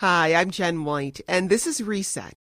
Hi, 0.00 0.34
I'm 0.34 0.50
Jen 0.50 0.84
White, 0.84 1.22
and 1.26 1.48
this 1.48 1.66
is 1.66 1.82
Reset. 1.82 2.34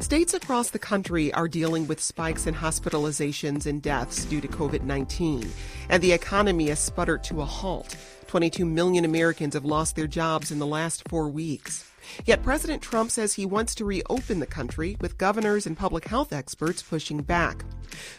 States 0.00 0.34
across 0.34 0.70
the 0.70 0.80
country 0.80 1.32
are 1.32 1.46
dealing 1.46 1.86
with 1.86 2.00
spikes 2.00 2.48
in 2.48 2.54
hospitalizations 2.54 3.64
and 3.66 3.80
deaths 3.80 4.24
due 4.24 4.40
to 4.40 4.48
COVID 4.48 4.82
19, 4.82 5.48
and 5.88 6.02
the 6.02 6.10
economy 6.10 6.70
has 6.70 6.80
sputtered 6.80 7.22
to 7.22 7.40
a 7.40 7.44
halt. 7.44 7.94
22 8.26 8.66
million 8.66 9.04
Americans 9.04 9.54
have 9.54 9.64
lost 9.64 9.94
their 9.94 10.08
jobs 10.08 10.50
in 10.50 10.58
the 10.58 10.66
last 10.66 11.08
four 11.08 11.28
weeks. 11.28 11.88
Yet 12.24 12.42
President 12.42 12.82
Trump 12.82 13.10
says 13.10 13.34
he 13.34 13.46
wants 13.46 13.74
to 13.76 13.84
reopen 13.84 14.40
the 14.40 14.46
country, 14.46 14.96
with 15.00 15.18
governors 15.18 15.66
and 15.66 15.76
public 15.76 16.06
health 16.06 16.32
experts 16.32 16.82
pushing 16.82 17.22
back. 17.22 17.64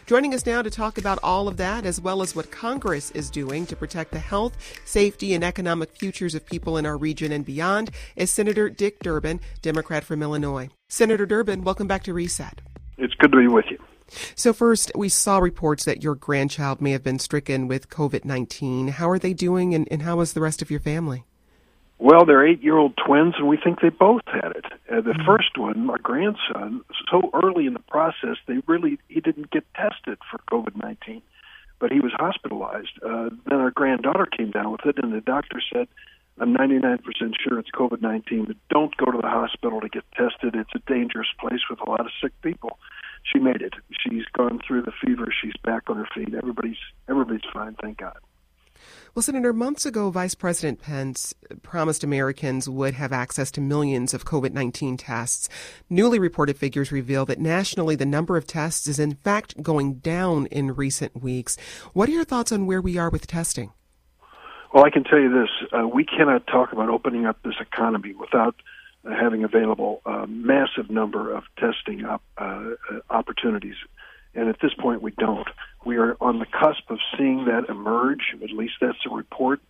Joining 0.06 0.34
us 0.34 0.46
now 0.46 0.62
to 0.62 0.70
talk 0.70 0.98
about 0.98 1.18
all 1.22 1.48
of 1.48 1.56
that, 1.58 1.84
as 1.84 2.00
well 2.00 2.22
as 2.22 2.34
what 2.34 2.50
Congress 2.50 3.10
is 3.12 3.30
doing 3.30 3.66
to 3.66 3.76
protect 3.76 4.12
the 4.12 4.18
health, 4.18 4.56
safety, 4.84 5.34
and 5.34 5.44
economic 5.44 5.92
futures 5.92 6.34
of 6.34 6.46
people 6.46 6.76
in 6.76 6.86
our 6.86 6.96
region 6.96 7.32
and 7.32 7.44
beyond, 7.44 7.90
is 8.16 8.30
Senator 8.30 8.68
Dick 8.68 9.00
Durbin, 9.00 9.40
Democrat 9.62 10.04
from 10.04 10.22
Illinois. 10.22 10.68
Senator 10.88 11.26
Durbin, 11.26 11.64
welcome 11.64 11.86
back 11.86 12.02
to 12.04 12.14
Reset. 12.14 12.60
It's 12.96 13.14
good 13.14 13.32
to 13.32 13.38
be 13.38 13.48
with 13.48 13.66
you. 13.70 13.78
So, 14.34 14.52
first, 14.52 14.90
we 14.94 15.08
saw 15.08 15.38
reports 15.38 15.84
that 15.84 16.02
your 16.02 16.14
grandchild 16.14 16.80
may 16.80 16.92
have 16.92 17.02
been 17.02 17.18
stricken 17.18 17.68
with 17.68 17.90
COVID 17.90 18.24
19. 18.24 18.88
How 18.88 19.10
are 19.10 19.18
they 19.18 19.34
doing, 19.34 19.74
and, 19.74 19.86
and 19.90 20.02
how 20.02 20.20
is 20.20 20.32
the 20.32 20.40
rest 20.40 20.62
of 20.62 20.70
your 20.70 20.80
family? 20.80 21.24
Well, 22.00 22.24
they're 22.24 22.46
eight-year-old 22.46 22.96
twins, 22.96 23.34
and 23.38 23.48
we 23.48 23.56
think 23.56 23.80
they 23.80 23.88
both 23.88 24.22
had 24.26 24.52
it. 24.54 24.66
Uh, 24.90 25.00
the 25.00 25.10
mm-hmm. 25.10 25.26
first 25.26 25.58
one, 25.58 25.84
my 25.84 25.96
grandson, 26.00 26.82
so 27.10 27.30
early 27.34 27.66
in 27.66 27.72
the 27.72 27.80
process, 27.80 28.36
they 28.46 28.58
really 28.68 28.98
he 29.08 29.20
didn't 29.20 29.50
get 29.50 29.64
tested 29.74 30.18
for 30.30 30.38
COVID 30.50 30.76
nineteen, 30.76 31.22
but 31.80 31.90
he 31.90 31.98
was 31.98 32.12
hospitalized. 32.14 32.92
Uh, 33.04 33.30
then 33.46 33.58
our 33.58 33.72
granddaughter 33.72 34.26
came 34.26 34.52
down 34.52 34.70
with 34.70 34.86
it, 34.86 35.02
and 35.02 35.12
the 35.12 35.20
doctor 35.20 35.60
said, 35.72 35.88
"I'm 36.38 36.54
99% 36.54 37.00
sure 37.42 37.58
it's 37.58 37.70
COVID 37.72 38.00
nineteen, 38.00 38.44
but 38.44 38.56
don't 38.70 38.96
go 38.96 39.06
to 39.06 39.18
the 39.20 39.28
hospital 39.28 39.80
to 39.80 39.88
get 39.88 40.04
tested. 40.12 40.54
It's 40.54 40.74
a 40.76 40.92
dangerous 40.92 41.28
place 41.40 41.62
with 41.68 41.80
a 41.80 41.90
lot 41.90 42.00
of 42.00 42.12
sick 42.22 42.32
people." 42.42 42.78
She 43.24 43.40
made 43.40 43.60
it. 43.60 43.74
She's 43.90 44.24
gone 44.32 44.60
through 44.64 44.82
the 44.82 44.92
fever. 45.04 45.26
She's 45.42 45.56
back 45.64 45.90
on 45.90 45.96
her 45.96 46.08
feet. 46.14 46.32
Everybody's 46.32 46.78
everybody's 47.08 47.48
fine, 47.52 47.74
thank 47.82 47.98
God. 47.98 48.18
Well, 49.14 49.22
Senator, 49.22 49.52
months 49.52 49.84
ago, 49.84 50.10
Vice 50.10 50.34
President 50.34 50.80
Pence 50.80 51.34
promised 51.62 52.04
Americans 52.04 52.68
would 52.68 52.94
have 52.94 53.12
access 53.12 53.50
to 53.52 53.60
millions 53.60 54.14
of 54.14 54.24
COVID 54.24 54.52
19 54.52 54.96
tests. 54.96 55.48
Newly 55.90 56.18
reported 56.18 56.56
figures 56.56 56.92
reveal 56.92 57.24
that 57.26 57.40
nationally, 57.40 57.96
the 57.96 58.06
number 58.06 58.36
of 58.36 58.46
tests 58.46 58.86
is 58.86 58.98
in 58.98 59.14
fact 59.14 59.62
going 59.62 59.94
down 59.94 60.46
in 60.46 60.74
recent 60.74 61.20
weeks. 61.22 61.56
What 61.92 62.08
are 62.08 62.12
your 62.12 62.24
thoughts 62.24 62.52
on 62.52 62.66
where 62.66 62.80
we 62.80 62.96
are 62.96 63.10
with 63.10 63.26
testing? 63.26 63.72
Well, 64.72 64.84
I 64.84 64.90
can 64.90 65.04
tell 65.04 65.18
you 65.18 65.30
this 65.30 65.50
uh, 65.72 65.88
we 65.88 66.04
cannot 66.04 66.46
talk 66.46 66.72
about 66.72 66.90
opening 66.90 67.26
up 67.26 67.42
this 67.42 67.54
economy 67.60 68.14
without 68.14 68.54
uh, 69.04 69.10
having 69.10 69.42
available 69.42 70.02
a 70.04 70.26
massive 70.26 70.90
number 70.90 71.34
of 71.34 71.44
testing 71.58 72.04
op- 72.04 72.22
uh, 72.36 72.42
uh 72.44 73.00
opportunities. 73.10 73.76
And 74.34 74.48
at 74.48 74.60
this 74.60 74.74
point, 74.74 75.02
we 75.02 75.12
don't. 75.12 75.48
We 75.84 75.96
are 75.96 76.16
on 76.20 76.38
the 76.38 76.46
cusp 76.46 76.90
of 76.90 76.98
seeing 77.16 77.46
that 77.46 77.68
emerge. 77.68 78.34
At 78.42 78.50
least 78.50 78.74
that's 78.80 78.98
a 79.06 79.14
report 79.14 79.60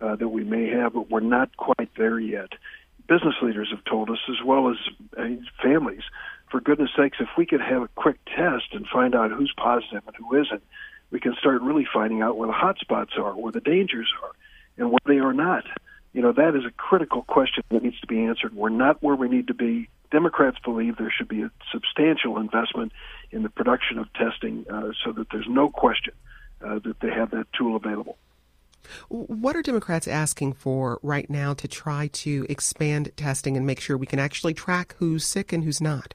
uh, 0.00 0.16
that 0.16 0.28
we 0.28 0.44
may 0.44 0.68
have, 0.70 0.94
but 0.94 1.10
we're 1.10 1.20
not 1.20 1.56
quite 1.56 1.90
there 1.96 2.18
yet. 2.18 2.50
Business 3.08 3.34
leaders 3.40 3.68
have 3.70 3.84
told 3.84 4.10
us, 4.10 4.18
as 4.28 4.44
well 4.44 4.70
as 4.70 4.76
uh, 5.16 5.28
families, 5.62 6.02
for 6.50 6.60
goodness 6.60 6.90
sakes, 6.96 7.18
if 7.20 7.28
we 7.36 7.46
could 7.46 7.60
have 7.60 7.82
a 7.82 7.88
quick 7.88 8.18
test 8.24 8.72
and 8.72 8.86
find 8.86 9.14
out 9.14 9.30
who's 9.30 9.52
positive 9.56 10.02
and 10.06 10.16
who 10.16 10.40
isn't, 10.40 10.62
we 11.10 11.20
can 11.20 11.34
start 11.38 11.62
really 11.62 11.86
finding 11.92 12.22
out 12.22 12.36
where 12.36 12.46
the 12.46 12.52
hot 12.52 12.78
spots 12.78 13.12
are, 13.16 13.32
where 13.32 13.52
the 13.52 13.60
dangers 13.60 14.12
are, 14.22 14.30
and 14.76 14.90
where 14.90 14.98
they 15.06 15.18
are 15.18 15.32
not. 15.32 15.64
You 16.12 16.22
know, 16.22 16.32
that 16.32 16.56
is 16.56 16.64
a 16.64 16.70
critical 16.70 17.22
question 17.22 17.62
that 17.70 17.82
needs 17.82 18.00
to 18.00 18.06
be 18.06 18.24
answered. 18.24 18.54
We're 18.54 18.70
not 18.70 19.02
where 19.02 19.16
we 19.16 19.28
need 19.28 19.48
to 19.48 19.54
be. 19.54 19.88
Democrats 20.10 20.58
believe 20.64 20.96
there 20.96 21.12
should 21.16 21.28
be 21.28 21.42
a 21.42 21.50
substantial 21.72 22.38
investment 22.38 22.92
in 23.30 23.42
the 23.42 23.48
production 23.48 23.98
of 23.98 24.12
testing 24.14 24.64
uh, 24.70 24.90
so 25.04 25.12
that 25.12 25.28
there's 25.30 25.48
no 25.48 25.68
question 25.68 26.14
uh, 26.64 26.78
that 26.80 27.00
they 27.00 27.10
have 27.10 27.30
that 27.30 27.46
tool 27.52 27.76
available. 27.76 28.16
What 29.08 29.56
are 29.56 29.62
Democrats 29.62 30.06
asking 30.06 30.54
for 30.54 31.00
right 31.02 31.28
now 31.28 31.54
to 31.54 31.66
try 31.66 32.08
to 32.08 32.46
expand 32.48 33.10
testing 33.16 33.56
and 33.56 33.66
make 33.66 33.80
sure 33.80 33.96
we 33.96 34.06
can 34.06 34.20
actually 34.20 34.54
track 34.54 34.94
who's 34.98 35.24
sick 35.24 35.52
and 35.52 35.64
who's 35.64 35.80
not? 35.80 36.14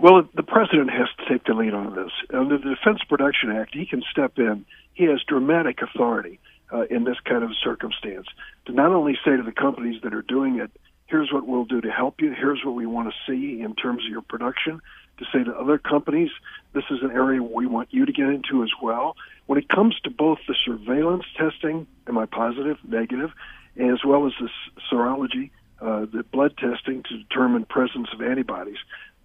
Well, 0.00 0.28
the 0.34 0.42
president 0.42 0.90
has 0.90 1.08
to 1.18 1.32
take 1.32 1.44
the 1.44 1.54
lead 1.54 1.74
on 1.74 1.94
this. 1.94 2.10
Under 2.32 2.58
the 2.58 2.74
Defense 2.74 3.00
Production 3.08 3.50
Act, 3.50 3.74
he 3.74 3.86
can 3.86 4.02
step 4.10 4.38
in. 4.38 4.64
He 4.92 5.04
has 5.04 5.22
dramatic 5.26 5.82
authority 5.82 6.40
uh, 6.72 6.82
in 6.90 7.04
this 7.04 7.16
kind 7.24 7.44
of 7.44 7.50
circumstance 7.62 8.26
to 8.66 8.72
not 8.72 8.92
only 8.92 9.16
say 9.24 9.36
to 9.36 9.42
the 9.42 9.52
companies 9.52 10.00
that 10.02 10.14
are 10.14 10.22
doing 10.22 10.58
it, 10.58 10.70
here's 11.06 11.32
what 11.32 11.46
we'll 11.46 11.64
do 11.64 11.80
to 11.80 11.90
help 11.90 12.20
you, 12.20 12.32
here's 12.32 12.64
what 12.64 12.74
we 12.74 12.86
want 12.86 13.12
to 13.12 13.14
see 13.26 13.60
in 13.60 13.74
terms 13.74 14.04
of 14.04 14.10
your 14.10 14.22
production, 14.22 14.80
to 15.18 15.24
say 15.32 15.44
to 15.44 15.54
other 15.54 15.78
companies, 15.78 16.30
this 16.72 16.84
is 16.90 16.98
an 17.02 17.10
area 17.10 17.42
we 17.42 17.66
want 17.66 17.88
you 17.92 18.04
to 18.06 18.12
get 18.12 18.28
into 18.28 18.62
as 18.62 18.70
well. 18.82 19.16
When 19.46 19.58
it 19.58 19.68
comes 19.68 19.98
to 20.04 20.10
both 20.10 20.38
the 20.48 20.54
surveillance 20.64 21.24
testing, 21.36 21.86
am 22.08 22.18
I 22.18 22.26
positive, 22.26 22.78
negative, 22.86 23.30
as 23.76 24.04
well 24.04 24.26
as 24.26 24.32
the 24.40 24.48
serology, 24.90 25.50
uh, 25.80 26.06
the 26.12 26.24
blood 26.32 26.56
testing 26.56 27.02
to 27.04 27.18
determine 27.18 27.64
presence 27.64 28.08
of 28.12 28.22
antibodies, 28.22 28.78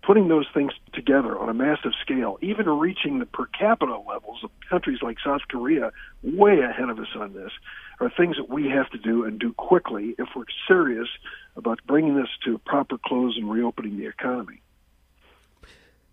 putting 0.03 0.27
those 0.27 0.47
things 0.53 0.71
together 0.93 1.37
on 1.37 1.49
a 1.49 1.53
massive 1.53 1.91
scale, 2.01 2.37
even 2.41 2.67
reaching 2.67 3.19
the 3.19 3.25
per 3.25 3.45
capita 3.45 3.97
levels 3.97 4.43
of 4.43 4.49
countries 4.69 4.99
like 5.01 5.17
South 5.23 5.41
Korea, 5.49 5.91
way 6.23 6.59
ahead 6.59 6.89
of 6.89 6.99
us 6.99 7.07
on 7.15 7.33
this, 7.33 7.51
are 7.99 8.09
things 8.09 8.37
that 8.37 8.49
we 8.49 8.69
have 8.69 8.89
to 8.89 8.97
do 8.97 9.23
and 9.23 9.39
do 9.39 9.53
quickly 9.53 10.15
if 10.17 10.29
we're 10.35 10.45
serious 10.67 11.07
about 11.59 11.79
bringing 11.85 12.15
this 12.15 12.29
to 12.45 12.55
a 12.55 12.57
proper 12.59 12.97
close 12.97 13.37
and 13.37 13.49
reopening 13.49 13.97
the 13.97 14.07
economy. 14.07 14.61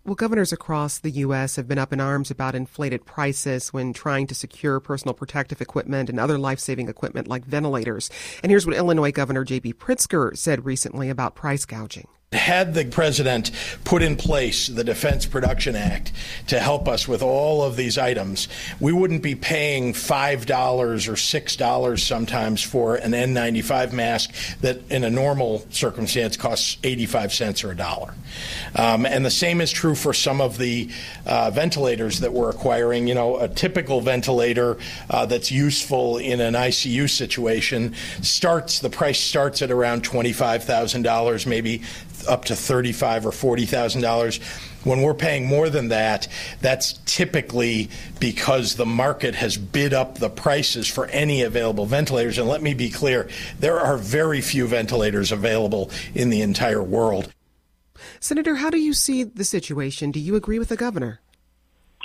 Well, 0.05 0.15
governors 0.15 0.53
across 0.53 0.99
the 0.99 1.11
U.S. 1.11 1.57
have 1.57 1.67
been 1.67 1.77
up 1.77 1.91
in 1.91 1.99
arms 1.99 2.31
about 2.31 2.55
inflated 2.55 3.05
prices 3.05 3.73
when 3.73 3.91
trying 3.91 4.25
to 4.27 4.35
secure 4.35 4.79
personal 4.79 5.13
protective 5.13 5.59
equipment 5.61 6.09
and 6.09 6.17
other 6.17 6.37
life 6.37 6.59
saving 6.59 6.87
equipment 6.87 7.27
like 7.27 7.43
ventilators. 7.43 8.09
And 8.41 8.49
here's 8.49 8.65
what 8.65 8.77
Illinois 8.77 9.11
Governor 9.11 9.43
J.B. 9.43 9.73
Pritzker 9.73 10.37
said 10.37 10.63
recently 10.63 11.09
about 11.09 11.35
price 11.35 11.65
gouging. 11.65 12.07
Had 12.33 12.73
the 12.73 12.83
president 12.83 13.51
put 13.85 14.03
in 14.03 14.17
place 14.17 14.67
the 14.67 14.83
Defense 14.83 15.25
Production 15.25 15.77
Act 15.77 16.11
to 16.47 16.59
help 16.59 16.85
us 16.85 17.07
with 17.07 17.21
all 17.21 17.63
of 17.63 17.77
these 17.77 17.97
items, 17.97 18.49
we 18.81 18.91
wouldn't 18.91 19.23
be 19.23 19.33
paying 19.33 19.93
$5 19.93 20.49
or 20.49 21.13
$6 21.13 21.99
sometimes 21.99 22.61
for 22.61 22.95
an 22.95 23.13
N95 23.13 23.93
mask 23.93 24.33
that 24.59 24.91
in 24.91 25.05
a 25.05 25.09
normal 25.09 25.65
circumstance 25.69 26.35
costs 26.35 26.77
85 26.83 27.31
cents 27.31 27.63
or 27.63 27.71
a 27.71 27.75
dollar. 27.77 28.13
Um, 28.75 29.05
and 29.05 29.25
the 29.25 29.31
same 29.31 29.61
is 29.61 29.71
true 29.71 29.95
for 29.95 30.13
some 30.13 30.41
of 30.41 30.57
the 30.57 30.89
uh, 31.25 31.49
ventilators 31.51 32.19
that 32.19 32.33
we're 32.33 32.49
acquiring. 32.49 33.07
You 33.07 33.15
know, 33.15 33.37
a 33.37 33.47
typical 33.47 34.01
ventilator 34.01 34.77
uh, 35.09 35.27
that's 35.27 35.49
useful 35.49 36.17
in 36.17 36.41
an 36.41 36.55
ICU 36.55 37.09
situation 37.09 37.95
starts, 38.21 38.79
the 38.79 38.89
price 38.89 39.21
starts 39.21 39.61
at 39.61 39.71
around 39.71 40.03
$25,000, 40.03 41.45
maybe 41.45 41.83
up 42.27 42.45
to 42.45 42.55
thirty-five 42.55 43.25
or 43.25 43.31
forty 43.31 43.65
thousand 43.65 44.01
dollars. 44.01 44.39
When 44.83 45.01
we're 45.01 45.13
paying 45.13 45.45
more 45.45 45.69
than 45.69 45.89
that, 45.89 46.29
that's 46.61 46.93
typically 47.05 47.89
because 48.21 48.75
the 48.75 48.85
market 48.85 49.35
has 49.35 49.57
bid 49.57 49.93
up 49.93 50.19
the 50.19 50.29
prices 50.29 50.87
for 50.87 51.07
any 51.07 51.41
available 51.41 51.85
ventilators. 51.85 52.37
And 52.37 52.47
let 52.47 52.61
me 52.61 52.73
be 52.73 52.89
clear, 52.89 53.27
there 53.59 53.79
are 53.79 53.97
very 53.97 54.39
few 54.39 54.65
ventilators 54.65 55.33
available 55.33 55.91
in 56.15 56.29
the 56.29 56.41
entire 56.41 56.81
world. 56.81 57.33
Senator, 58.21 58.55
how 58.55 58.69
do 58.69 58.79
you 58.79 58.93
see 58.93 59.23
the 59.23 59.43
situation? 59.43 60.11
Do 60.11 60.19
you 60.21 60.35
agree 60.35 60.59
with 60.59 60.69
the 60.69 60.77
governor? 60.77 61.19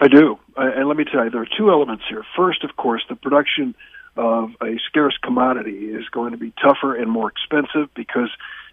I 0.01 0.09
do. 0.09 0.39
And 0.57 0.89
let 0.89 0.97
me 0.97 1.05
tell 1.05 1.25
you, 1.25 1.31
there 1.31 1.43
are 1.43 1.49
two 1.57 1.71
elements 1.71 2.03
here. 2.09 2.25
First, 2.35 2.65
of 2.65 2.77
course, 2.77 3.05
the 3.09 3.15
production 3.15 3.77
of 4.17 4.51
a 4.61 4.79
scarce 4.89 5.17
commodity 5.23 5.87
is 5.87 6.09
going 6.11 6.33
to 6.33 6.39
be 6.39 6.53
tougher 6.61 6.97
and 6.97 7.09
more 7.11 7.31
expensive 7.31 7.95
because 7.95 8.31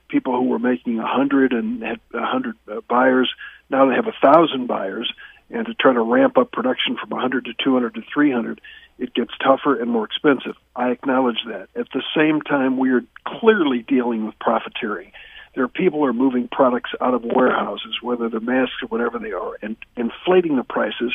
people 0.10 0.36
who 0.36 0.50
were 0.50 0.60
making 0.60 1.00
a 1.00 1.08
hundred 1.08 1.54
and 1.54 1.82
had 1.82 2.00
a 2.14 2.26
hundred 2.26 2.56
uh, 2.70 2.82
buyers 2.90 3.34
now 3.70 3.88
they 3.88 3.96
have 3.96 4.08
a 4.08 4.14
thousand 4.22 4.68
buyers, 4.68 5.12
and 5.50 5.66
to 5.68 5.74
try 5.74 5.94
to 5.94 6.02
ramp 6.02 6.38
up 6.38 6.52
production 6.52 6.98
from 6.98 7.10
100 7.10 7.46
to 7.46 7.54
200 7.64 7.96
to 7.96 8.02
300, 8.14 8.62
it 8.98 9.14
gets 9.14 9.32
tougher 9.44 9.80
and 9.80 9.90
more 9.90 10.06
expensive. 10.06 10.56
I 10.76 10.90
acknowledge 10.90 11.44
that. 11.48 11.70
At 11.76 11.88
the 11.94 12.04
same 12.16 12.42
time, 12.42 12.78
we 12.78 12.92
are 12.92 13.04
clearly 13.26 13.84
dealing 13.88 14.26
with 14.26 14.38
profiteering. 14.40 15.12
There 15.56 15.64
are 15.64 15.70
people 15.70 16.00
who 16.00 16.06
are 16.06 16.14
moving 16.14 16.48
products 16.52 16.92
out 17.02 17.14
of 17.14 17.24
warehouses, 17.24 17.98
whether 18.02 18.30
they're 18.30 18.40
masks 18.40 18.84
or 18.84 18.88
whatever 18.88 19.20
they 19.20 19.32
are, 19.32 19.58
and 19.62 19.76
inflating 19.96 20.58
the 20.58 20.64
prices. 20.64 21.14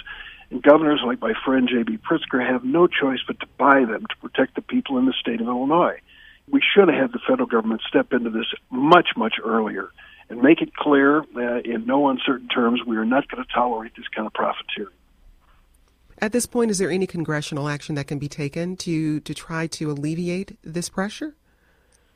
And 0.50 0.62
governors 0.62 1.02
like 1.04 1.20
my 1.20 1.34
friend 1.44 1.68
J.B. 1.68 1.98
Pritzker 1.98 2.44
have 2.46 2.64
no 2.64 2.86
choice 2.86 3.20
but 3.26 3.40
to 3.40 3.46
buy 3.58 3.84
them 3.84 4.06
to 4.06 4.16
protect 4.20 4.54
the 4.54 4.62
people 4.62 4.98
in 4.98 5.06
the 5.06 5.14
state 5.20 5.40
of 5.40 5.46
Illinois 5.46 6.00
we 6.50 6.60
should 6.74 6.88
have 6.88 7.00
had 7.00 7.12
the 7.12 7.20
federal 7.26 7.48
government 7.48 7.82
step 7.88 8.12
into 8.12 8.30
this 8.30 8.46
much, 8.70 9.08
much 9.16 9.34
earlier 9.42 9.90
and 10.28 10.42
make 10.42 10.60
it 10.60 10.74
clear 10.74 11.20
uh, 11.36 11.60
in 11.64 11.86
no 11.86 12.08
uncertain 12.08 12.48
terms 12.48 12.80
we 12.86 12.96
are 12.96 13.04
not 13.04 13.28
going 13.28 13.42
to 13.42 13.52
tolerate 13.52 13.92
this 13.96 14.06
kind 14.14 14.26
of 14.26 14.32
profiteering. 14.32 14.94
At 16.18 16.32
this 16.32 16.46
point, 16.46 16.70
is 16.70 16.78
there 16.78 16.90
any 16.90 17.06
congressional 17.06 17.68
action 17.68 17.96
that 17.96 18.06
can 18.06 18.18
be 18.18 18.28
taken 18.28 18.76
to, 18.78 19.20
to 19.20 19.34
try 19.34 19.66
to 19.68 19.90
alleviate 19.90 20.56
this 20.62 20.88
pressure? 20.88 21.34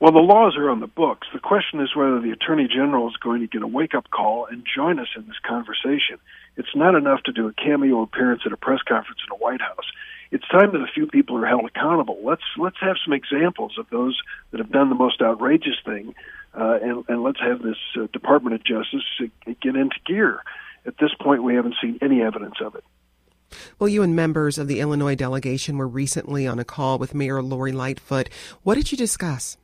Well, 0.01 0.13
the 0.13 0.21
laws 0.21 0.57
are 0.57 0.71
on 0.71 0.79
the 0.79 0.87
books. 0.87 1.27
The 1.33 1.41
question 1.41 1.81
is 1.81 1.97
whether 1.97 2.21
the 2.21 2.31
Attorney 2.31 2.69
General 2.69 3.09
is 3.09 3.17
going 3.17 3.41
to 3.41 3.49
get 3.49 3.63
a 3.63 3.67
wake 3.67 3.95
up 3.95 4.09
call 4.11 4.47
and 4.47 4.65
join 4.65 5.01
us 5.01 5.09
in 5.17 5.27
this 5.27 5.39
conversation. 5.45 6.19
It's 6.57 6.75
not 6.77 6.95
enough 6.95 7.23
to 7.25 7.33
do 7.33 7.49
a 7.49 7.53
cameo 7.53 8.03
appearance 8.03 8.43
at 8.47 8.53
a 8.53 8.57
press 8.57 8.81
conference 8.87 9.19
in 9.29 9.37
the 9.37 9.45
White 9.45 9.61
House. 9.61 9.91
It's 10.31 10.47
time 10.49 10.73
that 10.73 10.81
a 10.81 10.93
few 10.93 11.07
people 11.07 11.37
are 11.39 11.47
held 11.47 11.65
accountable. 11.65 12.19
Let's 12.23 12.43
let's 12.57 12.77
have 12.81 12.97
some 13.05 13.15
examples 13.15 13.77
of 13.79 13.89
those 13.91 14.19
that 14.51 14.59
have 14.59 14.71
done 14.71 14.89
the 14.89 14.95
most 14.95 15.23
outrageous 15.23 15.77
thing, 15.85 16.15
uh, 16.55 16.79
and, 16.83 17.05
and 17.09 17.23
let's 17.23 17.41
have 17.41 17.63
this 17.63 17.79
uh, 17.97 18.07
Department 18.13 18.55
of 18.55 18.65
Justice 18.65 19.05
get 19.63 19.77
into 19.77 19.97
gear. 20.07 20.43
At 20.87 20.99
this 20.99 21.11
point, 21.21 21.43
we 21.43 21.55
haven't 21.55 21.75
seen 21.83 21.99
any 22.03 22.23
evidence 22.23 22.57
of 22.65 22.75
it. 22.75 22.85
Well, 23.79 23.89
you 23.89 24.03
and 24.03 24.15
members 24.15 24.59
of 24.59 24.69
the 24.69 24.81
Illinois 24.81 25.15
delegation 25.15 25.79
were 25.79 25.89
recently 25.89 26.47
on 26.47 26.59
a 26.59 26.65
call 26.65 26.99
with 26.99 27.15
Mayor 27.15 27.43
Lori 27.43 27.73
Lightfoot. 27.73 28.29
What 28.63 28.75
did 28.75 28.93
you 28.93 28.99
discuss? 28.99 29.57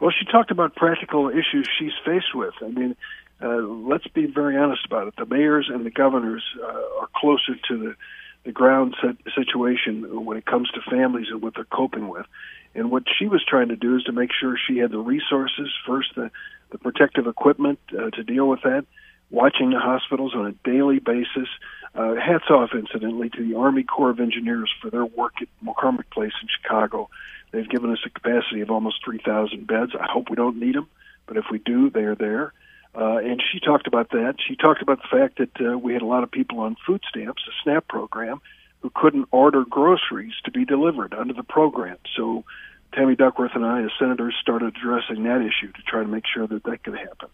Well, 0.00 0.12
she 0.16 0.24
talked 0.30 0.50
about 0.50 0.74
practical 0.76 1.28
issues 1.28 1.68
she's 1.78 1.92
faced 2.04 2.34
with. 2.34 2.54
I 2.62 2.68
mean, 2.68 2.96
uh, 3.42 3.62
let's 3.62 4.06
be 4.08 4.26
very 4.26 4.56
honest 4.56 4.84
about 4.86 5.08
it. 5.08 5.14
The 5.16 5.26
mayors 5.26 5.70
and 5.72 5.84
the 5.84 5.90
governors 5.90 6.44
uh, 6.62 7.00
are 7.00 7.08
closer 7.16 7.54
to 7.68 7.78
the, 7.78 7.96
the 8.44 8.52
ground 8.52 8.94
situation 9.34 10.24
when 10.24 10.36
it 10.36 10.46
comes 10.46 10.70
to 10.70 10.80
families 10.90 11.28
and 11.30 11.42
what 11.42 11.54
they're 11.54 11.64
coping 11.64 12.08
with. 12.08 12.26
And 12.74 12.90
what 12.90 13.04
she 13.18 13.26
was 13.26 13.44
trying 13.44 13.68
to 13.68 13.76
do 13.76 13.96
is 13.96 14.04
to 14.04 14.12
make 14.12 14.30
sure 14.32 14.56
she 14.58 14.78
had 14.78 14.90
the 14.90 14.98
resources, 14.98 15.72
first 15.86 16.14
the, 16.14 16.30
the 16.70 16.78
protective 16.78 17.26
equipment 17.26 17.78
uh, 17.92 18.10
to 18.10 18.22
deal 18.22 18.48
with 18.48 18.62
that, 18.62 18.84
watching 19.30 19.70
the 19.70 19.78
hospitals 19.78 20.34
on 20.34 20.46
a 20.46 20.52
daily 20.68 20.98
basis. 20.98 21.48
Uh, 21.94 22.16
hats 22.16 22.50
off, 22.50 22.70
incidentally, 22.74 23.30
to 23.30 23.48
the 23.48 23.56
Army 23.56 23.84
Corps 23.84 24.10
of 24.10 24.18
Engineers 24.18 24.72
for 24.82 24.90
their 24.90 25.04
work 25.04 25.34
at 25.40 25.48
McCormick 25.64 26.10
Place 26.10 26.32
in 26.42 26.48
Chicago. 26.48 27.08
They've 27.52 27.68
given 27.68 27.92
us 27.92 28.00
a 28.04 28.10
capacity 28.10 28.62
of 28.62 28.70
almost 28.70 29.04
3,000 29.04 29.64
beds. 29.66 29.92
I 29.98 30.10
hope 30.10 30.28
we 30.28 30.34
don't 30.34 30.58
need 30.58 30.74
them, 30.74 30.88
but 31.26 31.36
if 31.36 31.44
we 31.52 31.58
do, 31.58 31.88
they 31.90 32.02
are 32.02 32.16
there. 32.16 32.52
Uh, 32.96 33.18
and 33.18 33.42
she 33.52 33.58
talked 33.58 33.86
about 33.86 34.10
that. 34.10 34.36
She 34.46 34.54
talked 34.54 34.82
about 34.82 35.02
the 35.02 35.08
fact 35.08 35.38
that 35.38 35.72
uh, 35.72 35.76
we 35.78 35.92
had 35.92 36.02
a 36.02 36.06
lot 36.06 36.22
of 36.22 36.30
people 36.30 36.60
on 36.60 36.76
food 36.86 37.02
stamps, 37.08 37.42
the 37.44 37.52
SNAP 37.62 37.88
program, 37.88 38.40
who 38.80 38.90
couldn't 38.94 39.28
order 39.32 39.64
groceries 39.64 40.34
to 40.44 40.50
be 40.50 40.64
delivered 40.64 41.14
under 41.14 41.34
the 41.34 41.42
program. 41.42 41.96
So 42.16 42.44
Tammy 42.92 43.16
Duckworth 43.16 43.52
and 43.54 43.64
I, 43.64 43.82
as 43.82 43.90
senators, 43.98 44.36
started 44.40 44.76
addressing 44.76 45.24
that 45.24 45.40
issue 45.40 45.72
to 45.72 45.82
try 45.82 46.02
to 46.02 46.08
make 46.08 46.24
sure 46.32 46.46
that 46.46 46.62
that 46.64 46.84
could 46.84 46.96
happen. 46.96 47.28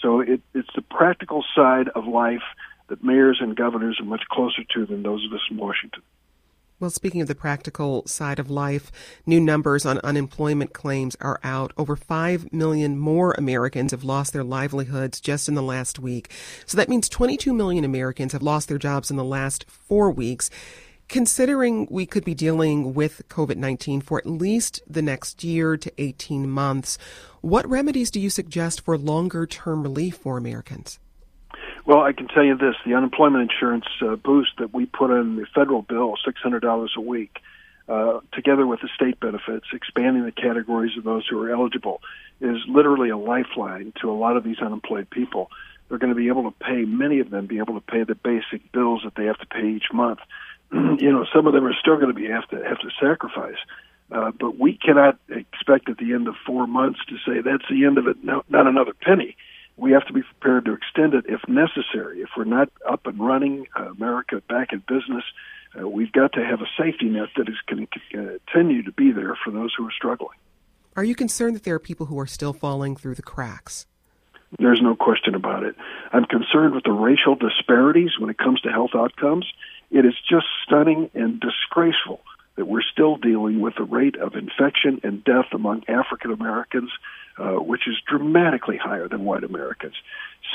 So 0.00 0.20
it, 0.20 0.40
it's 0.54 0.68
the 0.74 0.82
practical 0.82 1.44
side 1.54 1.88
of 1.90 2.06
life 2.06 2.42
that 2.88 3.02
mayors 3.02 3.38
and 3.40 3.56
governors 3.56 3.98
are 4.00 4.04
much 4.04 4.24
closer 4.30 4.62
to 4.74 4.86
than 4.86 5.02
those 5.02 5.24
of 5.24 5.32
us 5.32 5.40
in 5.50 5.56
Washington. 5.56 6.02
Well, 6.78 6.90
speaking 6.90 7.22
of 7.22 7.28
the 7.28 7.34
practical 7.34 8.06
side 8.06 8.38
of 8.38 8.50
life, 8.50 8.92
new 9.24 9.40
numbers 9.40 9.86
on 9.86 9.98
unemployment 10.00 10.74
claims 10.74 11.16
are 11.22 11.40
out. 11.42 11.72
Over 11.78 11.96
5 11.96 12.52
million 12.52 12.98
more 12.98 13.32
Americans 13.38 13.92
have 13.92 14.04
lost 14.04 14.34
their 14.34 14.44
livelihoods 14.44 15.18
just 15.18 15.48
in 15.48 15.54
the 15.54 15.62
last 15.62 15.98
week. 15.98 16.30
So 16.66 16.76
that 16.76 16.90
means 16.90 17.08
22 17.08 17.54
million 17.54 17.82
Americans 17.82 18.34
have 18.34 18.42
lost 18.42 18.68
their 18.68 18.76
jobs 18.76 19.10
in 19.10 19.16
the 19.16 19.24
last 19.24 19.64
four 19.70 20.10
weeks. 20.10 20.50
Considering 21.08 21.88
we 21.90 22.04
could 22.04 22.26
be 22.26 22.34
dealing 22.34 22.92
with 22.92 23.26
COVID 23.30 23.56
19 23.56 24.02
for 24.02 24.18
at 24.18 24.26
least 24.26 24.82
the 24.86 25.00
next 25.00 25.42
year 25.42 25.78
to 25.78 25.90
18 25.96 26.50
months, 26.50 26.98
what 27.40 27.66
remedies 27.66 28.10
do 28.10 28.20
you 28.20 28.28
suggest 28.28 28.82
for 28.82 28.98
longer 28.98 29.46
term 29.46 29.82
relief 29.82 30.16
for 30.16 30.36
Americans? 30.36 30.98
Well, 31.86 32.02
I 32.02 32.12
can 32.12 32.26
tell 32.26 32.44
you 32.44 32.56
this: 32.56 32.74
the 32.84 32.94
unemployment 32.94 33.48
insurance 33.48 33.86
uh, 34.02 34.16
boost 34.16 34.58
that 34.58 34.74
we 34.74 34.86
put 34.86 35.12
in 35.12 35.36
the 35.36 35.46
federal 35.54 35.82
bill, 35.82 36.14
six 36.24 36.40
hundred 36.42 36.60
dollars 36.60 36.92
a 36.96 37.00
week, 37.00 37.38
uh, 37.88 38.20
together 38.32 38.66
with 38.66 38.80
the 38.80 38.88
state 38.96 39.20
benefits, 39.20 39.66
expanding 39.72 40.24
the 40.24 40.32
categories 40.32 40.98
of 40.98 41.04
those 41.04 41.24
who 41.28 41.40
are 41.40 41.50
eligible, 41.50 42.02
is 42.40 42.56
literally 42.66 43.10
a 43.10 43.16
lifeline 43.16 43.92
to 44.00 44.10
a 44.10 44.16
lot 44.18 44.36
of 44.36 44.42
these 44.42 44.58
unemployed 44.58 45.08
people. 45.08 45.48
They're 45.88 45.98
going 45.98 46.12
to 46.12 46.16
be 46.18 46.26
able 46.26 46.50
to 46.50 46.56
pay, 46.58 46.84
many 46.84 47.20
of 47.20 47.30
them, 47.30 47.46
be 47.46 47.58
able 47.58 47.74
to 47.74 47.80
pay 47.80 48.02
the 48.02 48.16
basic 48.16 48.72
bills 48.72 49.02
that 49.04 49.14
they 49.14 49.26
have 49.26 49.38
to 49.38 49.46
pay 49.46 49.68
each 49.68 49.92
month. 49.92 50.18
you 50.72 51.12
know, 51.12 51.24
some 51.32 51.46
of 51.46 51.52
them 51.52 51.64
are 51.64 51.76
still 51.80 51.94
going 51.94 52.08
to 52.08 52.14
be 52.14 52.26
have 52.26 52.48
to 52.48 52.56
have 52.64 52.80
to 52.80 52.90
sacrifice. 53.00 53.58
Uh, 54.10 54.32
but 54.32 54.58
we 54.58 54.76
cannot 54.76 55.20
expect 55.28 55.88
at 55.88 55.98
the 55.98 56.14
end 56.14 56.26
of 56.26 56.34
four 56.44 56.66
months 56.66 56.98
to 57.08 57.14
say 57.18 57.42
that's 57.42 57.68
the 57.70 57.84
end 57.84 57.96
of 57.96 58.08
it, 58.08 58.16
no, 58.24 58.42
not 58.48 58.66
another 58.66 58.92
penny 58.92 59.36
we 59.76 59.92
have 59.92 60.06
to 60.06 60.12
be 60.12 60.22
prepared 60.22 60.64
to 60.64 60.72
extend 60.72 61.14
it 61.14 61.26
if 61.28 61.40
necessary. 61.48 62.20
If 62.20 62.30
we're 62.36 62.44
not 62.44 62.70
up 62.88 63.06
and 63.06 63.18
running, 63.18 63.66
uh, 63.78 63.90
America 63.90 64.42
back 64.48 64.72
in 64.72 64.82
business, 64.88 65.24
uh, 65.78 65.86
we've 65.88 66.12
got 66.12 66.32
to 66.32 66.44
have 66.44 66.60
a 66.60 66.66
safety 66.78 67.06
net 67.06 67.28
that 67.36 67.48
is 67.48 67.56
going 67.66 67.86
to 67.86 68.38
continue 68.46 68.82
to 68.82 68.92
be 68.92 69.12
there 69.12 69.36
for 69.44 69.50
those 69.50 69.74
who 69.76 69.86
are 69.86 69.92
struggling. 69.92 70.38
Are 70.96 71.04
you 71.04 71.14
concerned 71.14 71.54
that 71.56 71.64
there 71.64 71.74
are 71.74 71.80
people 71.80 72.06
who 72.06 72.18
are 72.18 72.26
still 72.26 72.54
falling 72.54 72.96
through 72.96 73.16
the 73.16 73.22
cracks? 73.22 73.86
There's 74.58 74.80
no 74.80 74.96
question 74.96 75.34
about 75.34 75.64
it. 75.64 75.74
I'm 76.12 76.24
concerned 76.24 76.74
with 76.74 76.84
the 76.84 76.92
racial 76.92 77.34
disparities 77.34 78.12
when 78.18 78.30
it 78.30 78.38
comes 78.38 78.60
to 78.62 78.70
health 78.70 78.92
outcomes. 78.94 79.46
It 79.90 80.06
is 80.06 80.14
just 80.28 80.46
stunning 80.64 81.10
and 81.14 81.40
disgraceful 81.40 82.20
that 82.56 82.66
we're 82.66 82.82
still 82.82 83.16
dealing 83.16 83.60
with 83.60 83.74
the 83.76 83.84
rate 83.84 84.16
of 84.16 84.34
infection 84.34 85.00
and 85.02 85.22
death 85.22 85.46
among 85.52 85.84
African 85.88 86.32
Americans, 86.32 86.90
uh, 87.38 87.54
which 87.54 87.86
is 87.86 87.96
dramatically 88.06 88.76
higher 88.76 89.08
than 89.08 89.24
white 89.24 89.44
Americans. 89.44 89.94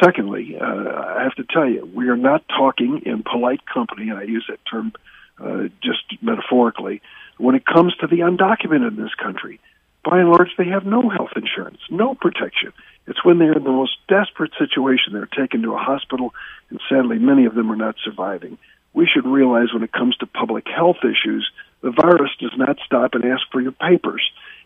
Secondly, 0.04 0.58
uh, 0.60 0.66
I 0.66 1.24
have 1.24 1.36
to 1.36 1.44
tell 1.44 1.70
you, 1.70 1.86
we 1.94 2.08
are 2.10 2.18
not 2.18 2.48
talking 2.48 3.02
in 3.06 3.24
polite 3.24 3.62
company, 3.66 4.10
and 4.10 4.18
I 4.18 4.24
use 4.24 4.46
that 4.50 4.60
term 4.70 4.94
uh, 5.40 5.70
just 5.82 6.04
metaphorically, 6.22 7.02
when 7.38 7.56
it 7.56 7.66
comes 7.66 7.96
to 7.96 8.08
the 8.08 8.20
undocumented 8.20 8.90
in 8.90 9.04
this 9.04 9.14
country. 9.16 9.60
By 10.04 10.20
and 10.20 10.30
large, 10.30 10.50
they 10.58 10.66
have 10.66 10.86
no 10.86 11.10
health 11.10 11.32
insurance, 11.36 11.80
no 11.90 12.16
protection. 12.16 12.74
It's 13.08 13.24
when 13.24 13.40
they're 13.40 13.58
in 13.58 13.64
the 13.64 13.72
most 13.72 13.98
desperate 14.08 14.52
situation 14.58 15.14
they're 15.14 15.26
taken 15.26 15.62
to 15.64 15.74
a 15.74 15.78
hospital, 15.78 16.34
and 16.70 16.80
sadly, 16.90 17.20
many 17.20 17.46
of 17.46 17.56
them 17.56 17.72
are 17.72 17.76
not 17.76 17.96
surviving. 18.04 18.58
We 18.94 19.08
should 19.08 19.26
realize 19.26 19.74
when 19.74 19.84
it 19.84 19.92
comes 19.92 20.18
to 20.18 20.26
public 20.26 20.68
health 20.68 20.98
issues 21.04 21.50
the 21.82 21.92
virus 21.92 22.32
does 22.40 22.54
not 22.56 22.78
stop 22.86 23.16
and 23.16 23.26
ask 23.26 23.42
for 23.52 23.60
your 23.60 23.72
papers. 23.72 24.22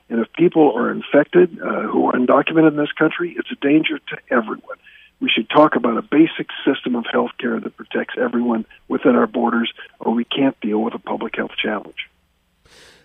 And 0.10 0.20
if 0.20 0.32
people 0.34 0.74
are 0.76 0.92
infected 0.92 1.60
uh, 1.60 1.82
who 1.82 2.08
are 2.08 2.14
undocumented 2.14 2.70
in 2.70 2.76
this 2.76 2.92
country, 2.92 3.36
it's 3.38 3.52
a 3.52 3.56
danger 3.56 3.98
to 3.98 4.18
everyone. 4.30 4.78
We 5.20 5.30
should 5.30 5.50
talk 5.50 5.76
about 5.76 5.98
a 5.98 6.02
basic 6.02 6.48
system 6.66 6.96
of 6.96 7.06
health 7.12 7.32
care 7.40 7.60
that 7.60 7.78
protects 7.78 8.16
everyone 8.20 8.66
within 8.88 9.16
our 9.16 9.28
borders, 9.28 9.72
or 10.00 10.14
we 10.14 10.26
can't 10.26 10.60
deal 10.60 10.80
with 10.80 10.94
a 10.94 11.00
public 11.00 11.36
health 11.38 11.54
challenge. 11.62 12.10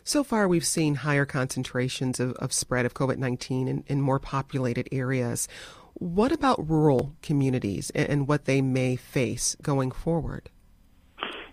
So 0.03 0.25
far, 0.25 0.49
we've 0.49 0.67
seen 0.67 0.97
higher 0.97 1.25
concentrations 1.25 2.19
of, 2.21 2.33
of 2.33 2.53
spread 2.53 2.85
of 2.85 2.95
COVID 2.95 3.19
19 3.19 3.69
in, 3.69 3.85
in, 3.87 4.01
more 4.01 4.19
populated 4.19 4.89
areas. 4.91 5.47
What 5.95 6.33
about 6.33 6.69
rural 6.69 7.15
communities 7.23 7.91
and, 7.91 8.09
and 8.09 8.29
what 8.29 8.47
they 8.47 8.61
may 8.61 8.97
face 8.97 9.57
going 9.63 9.91
forward? 9.91 10.51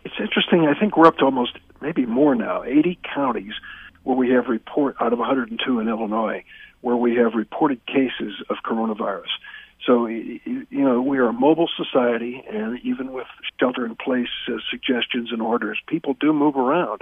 It's 0.03 0.15
interesting. 0.19 0.65
I 0.65 0.79
think 0.79 0.97
we're 0.97 1.07
up 1.07 1.17
to 1.17 1.25
almost 1.25 1.57
maybe 1.81 2.05
more 2.05 2.33
now, 2.33 2.63
80 2.63 2.99
counties 3.13 3.53
where 4.07 4.15
we 4.15 4.29
have 4.29 4.45
report 4.47 4.95
out 5.01 5.11
of 5.11 5.19
102 5.19 5.79
in 5.81 5.89
Illinois, 5.89 6.41
where 6.79 6.95
we 6.95 7.15
have 7.15 7.33
reported 7.33 7.85
cases 7.87 8.41
of 8.49 8.55
coronavirus. 8.65 9.27
So, 9.85 10.05
you 10.05 10.65
know, 10.71 11.01
we 11.01 11.17
are 11.17 11.27
a 11.27 11.33
mobile 11.33 11.67
society, 11.75 12.41
and 12.49 12.79
even 12.85 13.11
with 13.11 13.27
shelter 13.59 13.85
in 13.85 13.97
place 13.97 14.29
uh, 14.47 14.59
suggestions 14.71 15.33
and 15.33 15.41
orders, 15.41 15.77
people 15.87 16.15
do 16.21 16.31
move 16.31 16.55
around. 16.55 17.01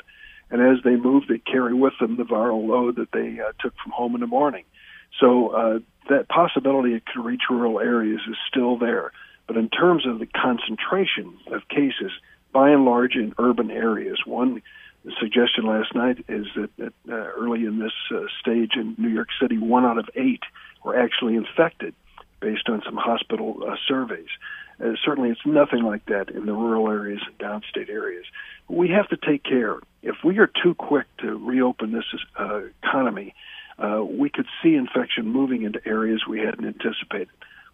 And 0.50 0.64
as 0.64 0.84
they 0.84 0.96
move, 0.96 1.26
they 1.30 1.38
carry 1.38 1.76
with 1.76 1.94
them 2.00 2.18
the 2.18 2.24
viral 2.24 2.68
load 2.68 2.96
that 2.96 3.12
they 3.12 3.40
uh, 3.40 3.52
took 3.60 3.76
from 3.84 3.92
home 3.92 4.16
in 4.16 4.22
the 4.22 4.28
morning. 4.28 4.64
So, 5.20 5.50
uh, 5.50 5.80
that 6.10 6.28
possibility 6.28 6.96
it 6.96 7.04
could 7.06 7.24
reach 7.24 7.44
rural 7.52 7.80
areas 7.80 8.22
is 8.28 8.36
still 8.50 8.80
there. 8.80 9.12
But 9.46 9.58
in 9.58 9.70
terms 9.70 10.08
of 10.08 10.18
the 10.18 10.26
concentration 10.26 11.38
of 11.52 11.68
cases, 11.70 12.12
by 12.56 12.70
and 12.70 12.86
large 12.86 13.16
in 13.16 13.36
urban 13.38 13.70
areas. 13.70 14.18
One 14.26 14.62
suggestion 15.20 15.66
last 15.66 15.94
night 15.96 16.24
is 16.28 16.48
that, 16.56 16.70
that 16.78 16.94
uh, 17.10 17.14
early 17.14 17.66
in 17.66 17.80
this 17.80 17.94
uh, 18.12 18.26
stage 18.40 18.72
in 18.76 18.96
New 18.98 19.10
York 19.10 19.30
City, 19.42 19.58
one 19.58 19.86
out 19.86 19.98
of 19.98 20.10
eight 20.16 20.42
were 20.84 20.98
actually 20.98 21.36
infected 21.36 21.94
based 22.40 22.70
on 22.70 22.82
some 22.86 22.96
hospital 22.96 23.64
uh, 23.68 23.76
surveys. 23.88 24.30
Uh, 24.84 24.94
certainly, 25.06 25.30
it's 25.30 25.46
nothing 25.46 25.84
like 25.84 26.06
that 26.06 26.30
in 26.30 26.46
the 26.46 26.54
rural 26.54 26.90
areas 26.90 27.22
and 27.26 27.38
downstate 27.38 27.90
areas. 27.90 28.26
We 28.68 28.90
have 28.90 29.08
to 29.10 29.18
take 29.18 29.44
care. 29.44 29.80
If 30.04 30.18
we 30.24 30.38
are 30.40 30.48
too 30.48 30.76
quick 30.76 31.06
to 31.20 31.38
reopen 31.38 31.92
this 31.92 32.06
uh, 32.38 32.62
economy, 32.84 33.34
uh, 33.78 34.04
we 34.04 34.30
could 34.30 34.48
see 34.62 34.76
infection 34.76 35.28
moving 35.28 35.64
into 35.64 35.80
areas 35.86 36.24
we 36.28 36.40
hadn't 36.40 36.66
anticipated. 36.66 37.30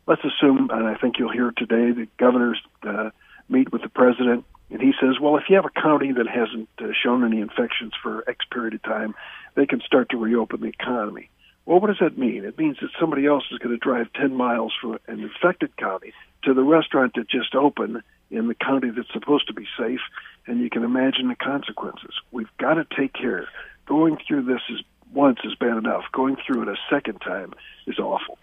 Let's 0.08 0.22
assume, 0.24 0.70
and 0.72 0.88
I 0.88 0.96
think 0.96 1.18
you'll 1.18 1.32
hear 1.32 1.52
today, 1.56 1.92
that 1.92 2.18
governors 2.18 2.62
uh, 2.84 3.12
meet 3.50 3.72
with 3.72 3.82
the 3.82 3.90
president 3.90 4.46
and 4.72 4.82
he 4.82 4.94
says, 5.00 5.20
well, 5.20 5.38
if 5.38 5.44
you 5.50 5.56
have 5.58 5.66
a 5.66 5.82
county 5.82 6.12
that 6.14 6.28
hasn't 6.28 6.70
uh, 6.80 6.88
shown 7.04 7.26
any 7.26 7.42
infections 7.42 7.92
for 8.02 8.28
X 8.30 8.46
period 8.52 8.74
of 8.74 8.84
time, 8.84 9.14
they 9.56 9.66
can 9.66 9.82
start 9.82 10.10
to 10.10 10.18
reopen 10.18 10.62
the 10.62 10.68
economy. 10.68 11.30
Well, 11.66 11.80
what 11.80 11.88
does 11.88 12.00
that 12.00 12.18
mean? 12.18 12.46
It 12.46 12.58
means 12.58 12.78
that 12.82 12.90
somebody 13.00 13.26
else 13.26 13.44
is 13.52 13.60
going 13.60 13.78
to 13.78 13.78
drive 13.78 14.12
10 14.14 14.34
miles 14.34 14.74
from 14.80 14.98
an 15.08 15.20
infected 15.20 15.76
county 15.78 16.14
to 16.44 16.54
the 16.54 16.64
restaurant 16.64 17.14
that 17.16 17.30
just 17.30 17.54
opened 17.54 18.02
in 18.32 18.48
the 18.48 18.56
county 18.56 18.90
that's 18.90 19.12
supposed 19.12 19.48
to 19.48 19.54
be 19.54 19.68
safe, 19.78 20.00
and 20.48 20.62
you 20.62 20.70
can 20.70 20.84
imagine 20.84 21.28
the 21.28 21.36
consequences. 21.36 22.14
We've 22.32 22.50
got 22.58 22.76
to 22.76 22.86
take 22.98 23.14
care. 23.14 23.48
Going 23.86 24.18
through 24.26 24.44
this 24.44 24.62
is 24.70 24.80
once 25.14 25.40
is 25.44 25.54
bad 25.56 25.78
enough. 25.78 26.04
Going 26.14 26.38
through 26.48 26.64
it 26.64 26.70
a 26.70 26.78
second 26.90 27.20
time 27.20 27.54
is 27.86 28.00
awful. 28.00 28.38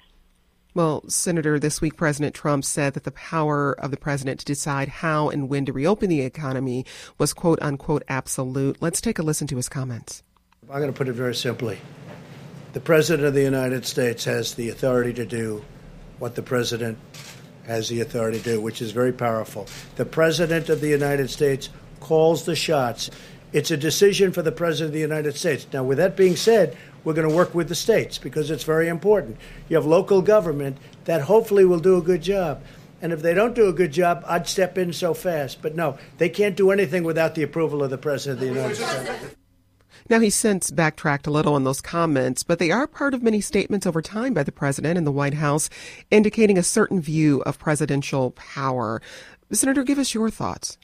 Well, 0.78 1.02
Senator, 1.08 1.58
this 1.58 1.80
week 1.80 1.96
President 1.96 2.36
Trump 2.36 2.64
said 2.64 2.94
that 2.94 3.02
the 3.02 3.10
power 3.10 3.72
of 3.80 3.90
the 3.90 3.96
president 3.96 4.38
to 4.38 4.46
decide 4.46 4.86
how 4.86 5.28
and 5.28 5.48
when 5.48 5.64
to 5.64 5.72
reopen 5.72 6.08
the 6.08 6.20
economy 6.20 6.86
was 7.18 7.34
quote 7.34 7.58
unquote 7.60 8.04
absolute. 8.06 8.76
Let's 8.80 9.00
take 9.00 9.18
a 9.18 9.24
listen 9.24 9.48
to 9.48 9.56
his 9.56 9.68
comments. 9.68 10.22
I'm 10.70 10.78
going 10.78 10.86
to 10.86 10.96
put 10.96 11.08
it 11.08 11.14
very 11.14 11.34
simply. 11.34 11.80
The 12.74 12.80
President 12.80 13.26
of 13.26 13.34
the 13.34 13.42
United 13.42 13.86
States 13.86 14.24
has 14.26 14.54
the 14.54 14.68
authority 14.68 15.12
to 15.14 15.26
do 15.26 15.64
what 16.20 16.36
the 16.36 16.42
President 16.42 16.96
has 17.66 17.88
the 17.88 18.00
authority 18.00 18.38
to 18.38 18.44
do, 18.44 18.60
which 18.60 18.80
is 18.80 18.92
very 18.92 19.12
powerful. 19.12 19.66
The 19.96 20.04
President 20.04 20.68
of 20.68 20.80
the 20.80 20.90
United 20.90 21.28
States 21.28 21.70
calls 21.98 22.44
the 22.44 22.54
shots. 22.54 23.10
It's 23.52 23.72
a 23.72 23.76
decision 23.76 24.30
for 24.30 24.42
the 24.42 24.52
President 24.52 24.90
of 24.90 24.94
the 24.94 25.00
United 25.00 25.36
States. 25.36 25.66
Now, 25.72 25.82
with 25.82 25.98
that 25.98 26.16
being 26.16 26.36
said, 26.36 26.76
we're 27.04 27.14
going 27.14 27.28
to 27.28 27.34
work 27.34 27.54
with 27.54 27.68
the 27.68 27.74
states 27.74 28.18
because 28.18 28.50
it's 28.50 28.64
very 28.64 28.88
important. 28.88 29.36
You 29.68 29.76
have 29.76 29.86
local 29.86 30.22
government 30.22 30.78
that 31.04 31.22
hopefully 31.22 31.64
will 31.64 31.78
do 31.78 31.96
a 31.96 32.02
good 32.02 32.22
job. 32.22 32.62
And 33.00 33.12
if 33.12 33.22
they 33.22 33.34
don't 33.34 33.54
do 33.54 33.68
a 33.68 33.72
good 33.72 33.92
job, 33.92 34.24
I'd 34.26 34.48
step 34.48 34.76
in 34.76 34.92
so 34.92 35.14
fast. 35.14 35.62
But 35.62 35.76
no, 35.76 35.98
they 36.18 36.28
can't 36.28 36.56
do 36.56 36.70
anything 36.70 37.04
without 37.04 37.34
the 37.34 37.42
approval 37.42 37.82
of 37.82 37.90
the 37.90 37.98
President 37.98 38.42
of 38.42 38.48
the 38.48 38.54
United 38.54 38.76
States. 38.76 39.36
Now, 40.10 40.20
he's 40.20 40.34
since 40.34 40.70
backtracked 40.70 41.26
a 41.26 41.30
little 41.30 41.54
on 41.54 41.64
those 41.64 41.82
comments, 41.82 42.42
but 42.42 42.58
they 42.58 42.70
are 42.70 42.86
part 42.86 43.12
of 43.12 43.22
many 43.22 43.40
statements 43.42 43.86
over 43.86 44.00
time 44.00 44.32
by 44.32 44.42
the 44.42 44.52
president 44.52 44.96
and 44.96 45.06
the 45.06 45.12
White 45.12 45.34
House 45.34 45.68
indicating 46.10 46.56
a 46.56 46.62
certain 46.62 47.00
view 47.00 47.42
of 47.42 47.58
presidential 47.58 48.30
power. 48.30 49.02
Senator, 49.52 49.84
give 49.84 49.98
us 49.98 50.14
your 50.14 50.30
thoughts. 50.30 50.78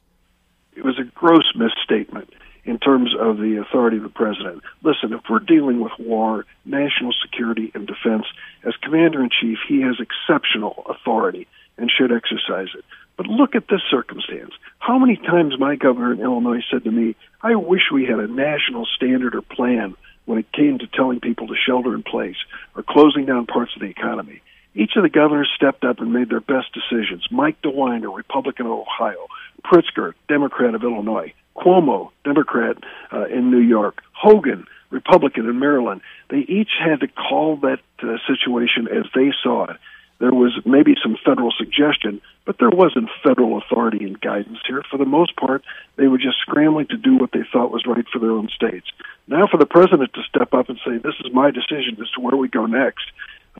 It 0.77 0.85
was 0.85 0.99
a 0.99 1.05
gross 1.15 1.55
misstatement 1.55 2.35
in 2.65 2.79
terms 2.79 3.15
of 3.19 3.37
the 3.39 3.57
authority 3.57 3.99
of 3.99 4.03
the 4.03 4.09
president. 4.09 4.63
Listen, 4.83 5.13
if 5.13 5.21
we're 5.29 5.39
dealing 5.39 5.81
with 5.81 5.93
war, 5.99 6.47
national 6.65 7.13
security, 7.23 7.71
and 7.75 7.87
defense, 7.87 8.25
as 8.65 8.75
commander 8.83 9.23
in 9.23 9.31
chief, 9.31 9.59
he 9.69 9.83
has 9.83 9.97
exceptional 10.01 10.85
authority 10.89 11.47
and 11.77 11.91
should 11.91 12.13
exercise 12.13 12.69
it. 12.77 12.85
But 13.17 13.27
look 13.27 13.55
at 13.55 13.69
this 13.69 13.83
circumstance. 13.91 14.53
How 14.79 14.99
many 14.99 15.17
times 15.17 15.59
my 15.59 15.77
governor 15.77 16.13
in 16.13 16.21
Illinois 16.21 16.63
said 16.71 16.85
to 16.85 16.91
me, 16.91 17.17
I 17.43 17.55
wish 17.55 17.91
we 17.93 18.07
had 18.07 18.19
a 18.19 18.27
national 18.27 18.87
standard 18.87 19.35
or 19.35 19.43
plan 19.43 19.95
when 20.25 20.39
it 20.39 20.53
came 20.53 20.79
to 20.79 20.87
telling 20.87 21.21
people 21.21 21.47
to 21.49 21.55
shelter 21.55 21.95
in 21.95 22.03
place 22.03 22.37
or 22.75 22.83
closing 22.83 23.27
down 23.27 23.47
parts 23.47 23.73
of 23.75 23.83
the 23.83 23.89
economy. 23.89 24.41
Each 24.75 24.97
of 24.97 25.05
the 25.05 25.09
governors 25.09 25.53
stepped 25.55 25.85
up 25.85 26.01
and 26.01 26.13
made 26.13 26.31
their 26.31 26.41
best 26.41 26.73
decisions. 26.73 27.27
Mike 27.31 27.61
DeWine, 27.63 28.03
a 28.03 28.09
Republican 28.09 28.67
of 28.67 28.73
Ohio, 28.73 29.27
Pritzker, 29.65 30.15
Democrat 30.29 30.75
of 30.75 30.83
Illinois, 30.83 31.33
Cuomo, 31.57 32.11
Democrat 32.25 32.77
uh, 33.13 33.27
in 33.27 33.51
New 33.51 33.61
York, 33.61 34.03
Hogan, 34.13 34.67
Republican 34.91 35.49
in 35.49 35.59
Maryland. 35.59 36.01
They 36.31 36.39
each 36.39 36.71
had 36.79 37.01
to 37.01 37.09
call 37.09 37.57
that 37.59 37.81
uh, 38.03 38.17
situation 38.27 38.89
as 38.89 39.05
they 39.15 39.33
saw 39.43 39.65
it. 39.65 39.77
There 40.21 40.33
was 40.33 40.59
maybe 40.65 40.95
some 41.03 41.17
federal 41.25 41.53
suggestion, 41.53 42.21
but 42.47 42.59
there 42.59 42.71
wasn't 42.71 43.11
federal 43.23 43.59
authority 43.59 44.05
and 44.05 44.21
guidance 44.21 44.59
here. 44.67 44.83
For 44.89 44.97
the 44.97 45.05
most 45.05 45.37
part, 45.37 45.65
they 45.97 46.07
were 46.07 46.19
just 46.19 46.39
scrambling 46.41 46.87
to 46.89 46.97
do 46.97 47.17
what 47.17 47.33
they 47.33 47.43
thought 47.53 47.73
was 47.73 47.85
right 47.87 48.07
for 48.13 48.21
their 48.21 48.31
own 48.31 48.49
states. 48.55 48.87
Now, 49.27 49.47
for 49.49 49.57
the 49.57 49.67
president 49.67 50.15
to 50.15 50.23
step 50.23 50.55
up 50.55 50.69
and 50.69 50.79
say, 50.87 50.99
This 50.99 51.17
is 51.25 51.33
my 51.33 51.51
decision 51.51 51.99
as 52.01 52.11
to 52.13 52.21
where 52.21 52.37
we 52.37 52.49
go 52.49 52.67
next, 52.67 53.05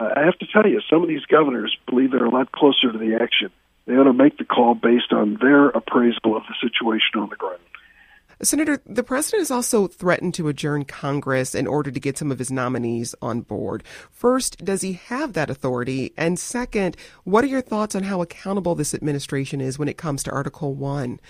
uh, 0.01 0.11
I 0.17 0.25
have 0.25 0.39
to 0.39 0.47
tell 0.47 0.67
you, 0.67 0.81
some 0.89 1.03
of 1.03 1.09
these 1.09 1.25
governors 1.27 1.77
believe 1.89 2.13
they're 2.13 2.25
a 2.25 2.31
lot 2.31 2.53
closer 2.53 2.93
to 2.93 2.99
the 2.99 3.19
action. 3.21 3.51
They 3.87 3.95
ought 3.95 4.05
to 4.05 4.13
make 4.13 4.39
the 4.39 4.45
call 4.45 4.75
based 4.75 5.13
on 5.13 5.37
their 5.41 5.69
appraisal 5.69 6.37
of 6.37 6.45
the 6.49 6.55
situation 6.61 7.21
on 7.21 7.29
the 7.29 7.37
ground. 7.37 7.61
Senator, 8.45 8.81
the 8.87 9.03
president 9.03 9.41
has 9.41 9.51
also 9.51 9.87
threatened 9.87 10.35
to 10.35 10.49
adjourn 10.49 10.85
Congress 10.85 11.55
in 11.55 11.67
order 11.67 11.91
to 11.91 12.01
get 12.01 12.19
some 12.19 12.31
of 12.31 12.39
his 12.39 12.51
nominees 12.51 13.15
on 13.23 13.41
board. 13.41 13.83
First, 14.11 14.65
does 14.65 14.83
he 14.83 14.95
have 14.95 15.33
that 15.33 15.51
authority? 15.51 16.13
And 16.17 16.39
second, 16.39 16.97
what 17.25 17.45
are 17.45 17.49
your 17.49 17.61
thoughts 17.61 17.95
on 17.95 18.03
how 18.03 18.23
accountable 18.23 18.75
this 18.75 18.95
administration 18.95 19.61
is 19.61 19.79
when 19.79 19.89
it 19.89 19.99
comes 19.99 20.23
to 20.25 20.31
Article 20.31 20.75
1 20.75 21.21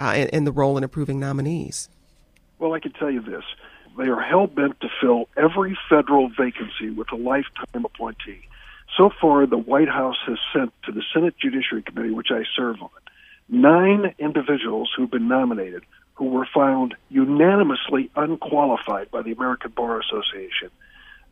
uh, 0.00 0.04
and, 0.04 0.30
and 0.32 0.46
the 0.46 0.52
role 0.52 0.78
in 0.78 0.84
approving 0.84 1.20
nominees? 1.20 1.88
Well, 2.58 2.72
I 2.72 2.80
can 2.80 2.92
tell 2.92 3.10
you 3.10 3.20
this. 3.20 3.44
They 3.96 4.08
are 4.08 4.20
hell 4.20 4.46
bent 4.46 4.80
to 4.80 4.88
fill 5.00 5.28
every 5.36 5.78
federal 5.88 6.28
vacancy 6.28 6.90
with 6.90 7.12
a 7.12 7.16
lifetime 7.16 7.84
appointee. 7.84 8.48
So 8.96 9.10
far, 9.20 9.46
the 9.46 9.58
White 9.58 9.88
House 9.88 10.18
has 10.26 10.38
sent 10.52 10.72
to 10.84 10.92
the 10.92 11.02
Senate 11.12 11.34
Judiciary 11.38 11.82
Committee, 11.82 12.10
which 12.10 12.30
I 12.30 12.44
serve 12.56 12.80
on, 12.80 12.90
nine 13.48 14.14
individuals 14.18 14.90
who've 14.96 15.10
been 15.10 15.28
nominated 15.28 15.82
who 16.14 16.26
were 16.26 16.46
found 16.54 16.94
unanimously 17.10 18.10
unqualified 18.14 19.10
by 19.10 19.22
the 19.22 19.32
American 19.32 19.72
Bar 19.72 20.00
Association. 20.00 20.70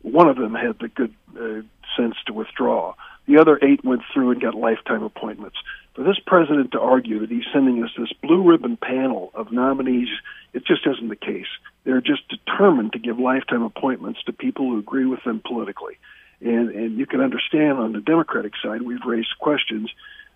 One 0.01 0.27
of 0.27 0.35
them 0.35 0.53
had 0.53 0.79
the 0.79 0.89
good 0.89 1.13
uh, 1.39 1.61
sense 1.95 2.15
to 2.27 2.33
withdraw. 2.33 2.93
The 3.25 3.37
other 3.37 3.57
eight 3.61 3.83
went 3.85 4.01
through 4.13 4.31
and 4.31 4.41
got 4.41 4.55
lifetime 4.55 5.03
appointments. 5.03 5.57
For 5.95 6.03
this 6.03 6.19
president 6.25 6.71
to 6.71 6.79
argue 6.79 7.19
that 7.19 7.29
he's 7.29 7.45
sending 7.53 7.83
us 7.83 7.91
this 7.97 8.11
blue 8.21 8.43
ribbon 8.43 8.77
panel 8.77 9.31
of 9.33 9.51
nominees, 9.51 10.09
it 10.53 10.65
just 10.65 10.85
isn't 10.85 11.07
the 11.07 11.15
case. 11.15 11.47
They're 11.85 12.01
just 12.01 12.27
determined 12.27 12.93
to 12.93 12.99
give 12.99 13.19
lifetime 13.19 13.61
appointments 13.61 14.21
to 14.23 14.33
people 14.33 14.69
who 14.69 14.79
agree 14.79 15.05
with 15.05 15.23
them 15.23 15.41
politically. 15.45 15.97
And, 16.41 16.71
and 16.71 16.97
you 16.97 17.05
can 17.05 17.21
understand 17.21 17.77
on 17.77 17.93
the 17.93 18.01
Democratic 18.01 18.53
side, 18.61 18.81
we've 18.81 19.05
raised 19.05 19.37
questions 19.39 19.89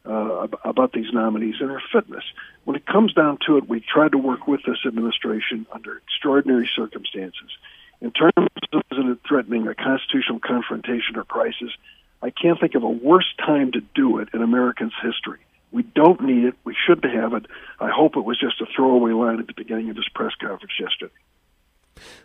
uh, 0.08 0.48
about 0.64 0.94
these 0.94 1.12
nominees 1.12 1.56
and 1.60 1.70
their 1.70 1.84
fitness. 1.92 2.24
When 2.64 2.76
it 2.76 2.86
comes 2.86 3.14
down 3.14 3.40
to 3.48 3.58
it, 3.58 3.68
we 3.68 3.82
tried 3.82 4.14
to 4.14 4.18
work 4.18 4.48
with 4.48 4.62
this 4.66 4.80
administration 4.86 5.66
under 5.72 5.98
extraordinary 5.98 6.70
circumstances. 6.76 7.50
In 8.02 8.12
terms 8.12 8.34
of 8.38 9.20
threatening 9.28 9.68
a 9.68 9.76
constitutional 9.76 10.40
confrontation 10.40 11.16
or 11.16 11.24
crisis, 11.24 11.72
I 12.22 12.30
can't 12.30 12.60
think 12.60 12.76
of 12.76 12.84
a 12.84 12.90
worse 12.90 13.32
time 13.38 13.72
to 13.74 13.82
do 13.96 14.20
it 14.20 14.30
in 14.34 14.42
Americans' 14.42 14.94
history. 15.02 15.40
We 15.72 15.84
don't 15.84 16.22
need 16.22 16.46
it. 16.46 16.56
We 16.64 16.76
shouldn't 16.76 17.14
have 17.14 17.34
it. 17.34 17.46
I 17.80 17.90
hope 17.90 18.16
it 18.16 18.24
was 18.24 18.40
just 18.40 18.62
a 18.62 18.66
throwaway 18.76 19.12
line 19.12 19.40
at 19.40 19.48
the 19.48 19.54
beginning 19.54 19.90
of 19.90 19.96
this 19.96 20.08
press 20.14 20.34
conference 20.40 20.74
yesterday. 20.80 21.14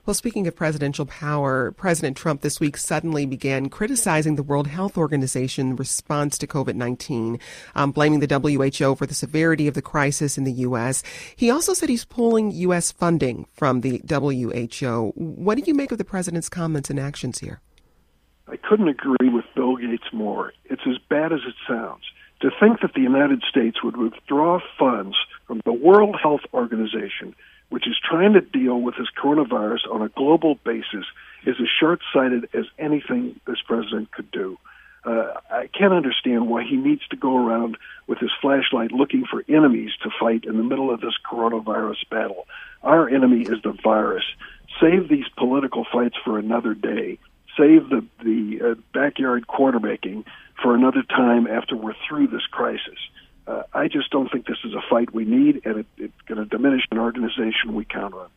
Well, 0.07 0.15
speaking 0.15 0.47
of 0.47 0.57
presidential 0.57 1.07
power, 1.07 1.73
President 1.73 2.17
Trump 2.17 2.41
this 2.41 2.61
week 2.61 2.77
suddenly 2.77 3.27
began 3.27 3.69
criticizing 3.69 4.37
the 4.37 4.43
World 4.43 4.67
Health 4.67 4.97
Organization 4.97 5.77
response 5.77 6.39
to 6.39 6.47
COVID 6.47 6.75
19, 6.75 7.39
um, 7.75 7.93
blaming 7.93 8.21
the 8.21 8.39
WHO 8.39 8.95
for 8.95 9.07
the 9.07 9.15
severity 9.15 9.69
of 9.69 9.75
the 9.75 9.83
crisis 9.83 10.37
in 10.39 10.45
the 10.45 10.53
U.S. 10.53 11.03
He 11.37 11.51
also 11.51 11.75
said 11.75 11.89
he's 11.89 12.05
pulling 12.05 12.51
U.S. 12.53 12.93
funding 12.93 13.47
from 13.53 13.81
the 13.81 14.01
WHO. 14.09 15.13
What 15.15 15.59
do 15.59 15.65
you 15.67 15.75
make 15.75 15.93
of 15.93 15.99
the 15.99 16.05
president's 16.05 16.49
comments 16.49 16.91
and 16.91 16.99
actions 16.99 17.39
here? 17.39 17.61
I 18.49 18.57
couldn't 18.57 18.89
agree 18.89 19.29
with 19.29 19.45
Bill 19.55 19.77
Gates 19.77 20.13
more. 20.13 20.53
It's 20.65 20.83
as 20.87 20.99
bad 21.09 21.33
as 21.33 21.41
it 21.47 21.55
sounds. 21.67 22.03
To 22.41 22.51
think 22.61 22.81
that 22.81 22.95
the 22.95 23.01
United 23.01 23.43
States 23.49 23.85
would 23.85 23.97
withdraw 23.97 24.59
funds 24.77 25.17
from 25.47 25.61
the 25.65 25.73
World 25.73 26.17
Health 26.21 26.41
Organization 26.53 27.37
which 27.73 27.89
is 27.89 27.97
trying 27.99 28.35
to 28.35 28.43
deal 28.43 28.79
with 28.79 28.97
this 28.99 29.09
coronavirus 29.19 29.91
on 29.91 30.03
a 30.03 30.11
global 30.11 30.57
basis, 30.57 31.07
is 31.47 31.57
as 31.59 31.69
short 31.81 32.01
sighted 32.13 32.47
as 32.53 32.67
anything 32.79 33.41
this 33.47 33.63
president 33.67 34.13
could 34.13 34.31
do. 34.31 34.59
Uh, 35.07 35.33
I 35.51 35.69
can't 35.69 35.95
understand 35.95 36.51
why 36.51 36.65
he 36.65 36.77
needs 36.77 37.01
to 37.09 37.17
go 37.17 37.35
around 37.35 37.79
with 38.07 38.19
his 38.19 38.31
flashlight 38.43 38.93
looking 38.93 39.25
for 39.25 39.43
enemies 39.49 39.91
to 40.03 40.11
fight 40.21 40.45
in 40.45 40.59
the 40.59 40.63
middle 40.63 40.93
of 40.93 41.01
this 41.01 41.15
coronavirus 41.25 42.07
battle. 42.11 42.47
Our 42.83 43.09
enemy 43.09 43.41
is 43.41 43.63
the 43.65 43.75
virus. 43.83 44.25
Save 44.79 45.09
these 45.09 45.29
political 45.39 45.87
fights 45.91 46.17
for 46.23 46.39
another 46.39 46.75
day. 46.75 47.19
Save 47.57 47.89
the 47.89 48.05
the 48.23 48.61
uh, 48.63 48.75
backyard 48.93 49.47
quarterbacking 49.47 50.25
for 50.63 50.75
another 50.75 51.03
time 51.03 51.47
after 51.47 51.75
we're 51.75 51.97
through 52.07 52.27
this 52.27 52.47
crisis 52.51 52.99
uh, 53.47 53.63
I 53.73 53.89
just 53.89 54.11
don't 54.11 54.31
think 54.31 54.47
this 54.47 54.59
is 54.65 54.75
a 54.75 54.83
fight 54.89 55.13
we 55.13 55.25
need, 55.25 55.63
and 55.65 55.81
it, 55.81 55.87
it's 55.97 56.21
going 56.27 56.39
to 56.39 56.45
diminish 56.45 56.83
an 56.91 56.99
organization 56.99 57.75
we 57.75 57.85
count 57.85 58.15
on. 58.15 58.29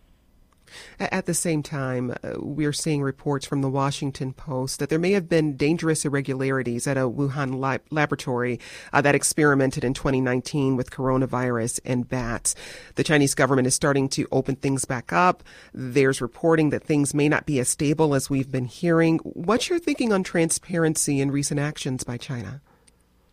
At 0.99 1.25
the 1.25 1.33
same 1.33 1.61
time, 1.61 2.11
uh, 2.11 2.33
we're 2.37 2.73
seeing 2.73 3.01
reports 3.01 3.45
from 3.45 3.61
the 3.61 3.69
Washington 3.69 4.33
Post 4.33 4.79
that 4.79 4.89
there 4.89 4.99
may 4.99 5.11
have 5.11 5.29
been 5.29 5.57
dangerous 5.57 6.05
irregularities 6.05 6.87
at 6.87 6.97
a 6.97 7.01
Wuhan 7.01 7.59
lab- 7.59 7.83
laboratory 7.91 8.59
uh, 8.93 9.01
that 9.01 9.15
experimented 9.15 9.83
in 9.83 9.93
2019 9.93 10.75
with 10.75 10.91
coronavirus 10.91 11.79
in 11.85 12.03
bats. 12.03 12.55
The 12.95 13.03
Chinese 13.03 13.35
government 13.35 13.67
is 13.67 13.75
starting 13.75 14.09
to 14.09 14.27
open 14.31 14.55
things 14.55 14.85
back 14.85 15.11
up. 15.13 15.43
There's 15.73 16.21
reporting 16.21 16.69
that 16.69 16.83
things 16.83 17.13
may 17.13 17.29
not 17.29 17.45
be 17.45 17.59
as 17.59 17.69
stable 17.69 18.15
as 18.15 18.29
we've 18.29 18.51
been 18.51 18.65
hearing. 18.65 19.19
What's 19.19 19.69
your 19.69 19.79
thinking 19.79 20.11
on 20.11 20.23
transparency 20.23 21.21
and 21.21 21.31
recent 21.31 21.59
actions 21.59 22.03
by 22.03 22.17
China? 22.17 22.61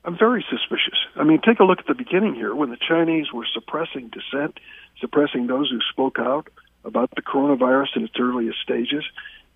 I'm 0.04 0.18
very 0.18 0.44
suspicious. 0.50 0.98
I 1.14 1.24
mean, 1.24 1.40
take 1.40 1.60
a 1.60 1.64
look 1.64 1.78
at 1.78 1.86
the 1.86 1.94
beginning 1.94 2.34
here 2.34 2.54
when 2.54 2.70
the 2.70 2.76
Chinese 2.76 3.32
were 3.32 3.46
suppressing 3.52 4.10
dissent, 4.10 4.58
suppressing 5.00 5.46
those 5.46 5.70
who 5.70 5.78
spoke 5.90 6.18
out 6.18 6.48
about 6.84 7.10
the 7.14 7.22
coronavirus 7.22 7.96
in 7.96 8.04
its 8.04 8.14
earliest 8.18 8.58
stages. 8.62 9.04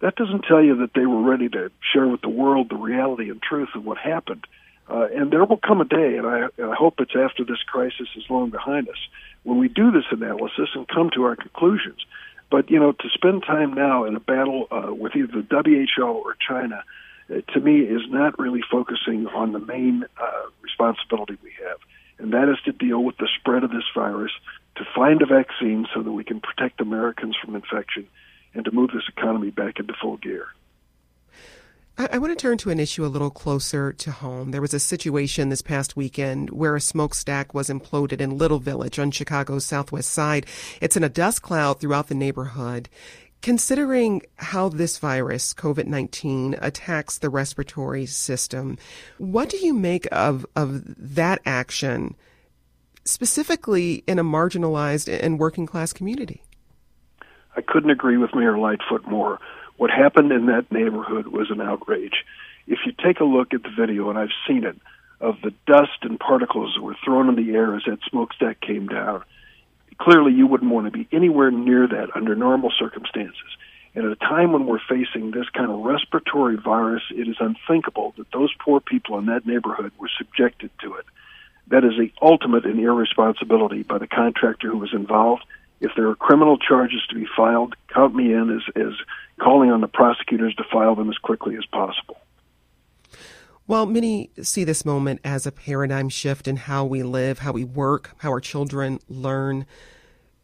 That 0.00 0.14
doesn't 0.14 0.44
tell 0.46 0.62
you 0.62 0.76
that 0.76 0.94
they 0.94 1.06
were 1.06 1.22
ready 1.22 1.48
to 1.48 1.72
share 1.92 2.06
with 2.06 2.20
the 2.20 2.28
world 2.28 2.68
the 2.68 2.76
reality 2.76 3.30
and 3.30 3.42
truth 3.42 3.70
of 3.74 3.84
what 3.84 3.98
happened. 3.98 4.46
Uh, 4.88 5.08
and 5.12 5.32
there 5.32 5.44
will 5.44 5.56
come 5.56 5.80
a 5.80 5.84
day, 5.84 6.16
and 6.16 6.26
I, 6.26 6.44
I 6.62 6.74
hope 6.76 7.00
it's 7.00 7.16
after 7.16 7.44
this 7.44 7.62
crisis 7.66 8.08
is 8.16 8.30
long 8.30 8.50
behind 8.50 8.88
us, 8.88 8.98
when 9.42 9.58
we 9.58 9.66
do 9.68 9.90
this 9.90 10.04
analysis 10.12 10.68
and 10.74 10.86
come 10.86 11.10
to 11.14 11.24
our 11.24 11.34
conclusions. 11.34 12.04
But 12.50 12.70
you 12.70 12.78
know, 12.78 12.92
to 12.92 13.08
spend 13.12 13.42
time 13.42 13.74
now 13.74 14.04
in 14.04 14.14
a 14.14 14.20
battle 14.20 14.68
uh, 14.70 14.94
with 14.94 15.16
either 15.16 15.42
the 15.42 15.88
WHO 15.96 16.04
or 16.04 16.36
China, 16.46 16.84
to 17.28 17.60
me, 17.60 17.80
is 17.80 18.02
not 18.08 18.38
really 18.38 18.62
focusing 18.70 19.26
on 19.28 19.52
the 19.52 19.58
main 19.58 20.04
uh, 20.20 20.42
responsibility 20.62 21.36
we 21.42 21.52
have, 21.66 21.78
and 22.18 22.32
that 22.32 22.48
is 22.48 22.58
to 22.64 22.72
deal 22.72 23.02
with 23.02 23.16
the 23.18 23.28
spread 23.38 23.64
of 23.64 23.70
this 23.70 23.84
virus, 23.94 24.32
to 24.76 24.84
find 24.94 25.22
a 25.22 25.26
vaccine 25.26 25.86
so 25.94 26.02
that 26.02 26.12
we 26.12 26.24
can 26.24 26.40
protect 26.40 26.80
Americans 26.80 27.36
from 27.42 27.54
infection, 27.54 28.06
and 28.54 28.64
to 28.64 28.70
move 28.70 28.90
this 28.92 29.08
economy 29.08 29.50
back 29.50 29.78
into 29.78 29.94
full 30.00 30.16
gear. 30.16 30.48
I, 31.98 32.18
want 32.18 32.38
to 32.38 32.42
turn 32.42 32.58
to 32.58 32.68
an 32.68 32.78
issue 32.78 33.06
a 33.06 33.08
little 33.08 33.30
closer 33.30 33.90
to 33.90 34.10
home. 34.10 34.50
There 34.50 34.60
was 34.60 34.74
a 34.74 34.78
situation 34.78 35.48
this 35.48 35.62
past 35.62 35.96
weekend 35.96 36.50
where 36.50 36.76
a 36.76 36.80
smokestack 36.80 37.54
was 37.54 37.70
imploded 37.70 38.20
in 38.20 38.36
Little 38.36 38.58
Village 38.58 38.98
on 38.98 39.10
Chicago's 39.10 39.64
southwest 39.64 40.10
side. 40.10 40.44
It's 40.82 40.98
in 40.98 41.04
a 41.04 41.08
dust 41.08 41.40
cloud 41.40 41.80
throughout 41.80 42.08
the 42.08 42.14
neighborhood. 42.14 42.90
Considering 43.46 44.22
how 44.38 44.68
this 44.68 44.98
virus, 44.98 45.54
COVID 45.54 45.86
19, 45.86 46.56
attacks 46.60 47.18
the 47.18 47.30
respiratory 47.30 48.04
system, 48.04 48.76
what 49.18 49.48
do 49.48 49.56
you 49.58 49.72
make 49.72 50.08
of, 50.10 50.44
of 50.56 50.82
that 51.14 51.40
action, 51.46 52.16
specifically 53.04 54.02
in 54.08 54.18
a 54.18 54.24
marginalized 54.24 55.06
and 55.22 55.38
working 55.38 55.64
class 55.64 55.92
community? 55.92 56.42
I 57.56 57.60
couldn't 57.60 57.90
agree 57.90 58.16
with 58.16 58.34
Mayor 58.34 58.58
Lightfoot 58.58 59.06
more. 59.06 59.38
What 59.76 59.92
happened 59.92 60.32
in 60.32 60.46
that 60.46 60.72
neighborhood 60.72 61.28
was 61.28 61.48
an 61.52 61.60
outrage. 61.60 62.24
If 62.66 62.80
you 62.84 62.90
take 63.00 63.20
a 63.20 63.24
look 63.24 63.54
at 63.54 63.62
the 63.62 63.70
video, 63.78 64.10
and 64.10 64.18
I've 64.18 64.34
seen 64.48 64.64
it, 64.64 64.76
of 65.20 65.36
the 65.44 65.54
dust 65.68 66.02
and 66.02 66.18
particles 66.18 66.74
that 66.74 66.82
were 66.82 66.96
thrown 67.04 67.28
in 67.28 67.36
the 67.36 67.54
air 67.54 67.76
as 67.76 67.84
that 67.86 68.00
smokestack 68.10 68.60
came 68.60 68.88
down, 68.88 69.22
clearly 69.98 70.32
you 70.32 70.46
wouldn't 70.46 70.70
want 70.70 70.86
to 70.86 70.90
be 70.90 71.08
anywhere 71.12 71.50
near 71.50 71.86
that 71.86 72.14
under 72.14 72.34
normal 72.34 72.70
circumstances. 72.78 73.56
And 73.94 74.04
at 74.04 74.12
a 74.12 74.16
time 74.16 74.52
when 74.52 74.66
we're 74.66 74.78
facing 74.78 75.30
this 75.30 75.48
kind 75.50 75.70
of 75.70 75.80
respiratory 75.80 76.56
virus, 76.56 77.02
it 77.10 77.28
is 77.28 77.36
unthinkable 77.40 78.12
that 78.18 78.30
those 78.30 78.52
poor 78.60 78.78
people 78.78 79.18
in 79.18 79.26
that 79.26 79.46
neighborhood 79.46 79.92
were 79.98 80.10
subjected 80.18 80.70
to 80.82 80.94
it. 80.94 81.06
That 81.68 81.84
is 81.84 81.92
the 81.98 82.12
ultimate 82.20 82.66
in 82.66 82.78
irresponsibility 82.78 83.82
by 83.82 83.98
the 83.98 84.06
contractor 84.06 84.70
who 84.70 84.78
was 84.78 84.92
involved. 84.92 85.44
If 85.80 85.92
there 85.96 86.08
are 86.08 86.14
criminal 86.14 86.58
charges 86.58 87.04
to 87.08 87.14
be 87.14 87.26
filed, 87.36 87.74
count 87.88 88.14
me 88.14 88.32
in 88.32 88.50
as, 88.54 88.62
as 88.76 88.92
calling 89.40 89.70
on 89.70 89.80
the 89.80 89.88
prosecutors 89.88 90.54
to 90.56 90.64
file 90.64 90.94
them 90.94 91.08
as 91.08 91.18
quickly 91.18 91.56
as 91.56 91.66
possible. 91.66 92.18
Well, 93.68 93.86
many 93.86 94.30
see 94.42 94.62
this 94.62 94.84
moment 94.84 95.20
as 95.24 95.46
a 95.46 95.52
paradigm 95.52 96.08
shift 96.08 96.46
in 96.46 96.56
how 96.56 96.84
we 96.84 97.02
live, 97.02 97.40
how 97.40 97.52
we 97.52 97.64
work, 97.64 98.14
how 98.18 98.30
our 98.30 98.40
children 98.40 99.00
learn. 99.08 99.66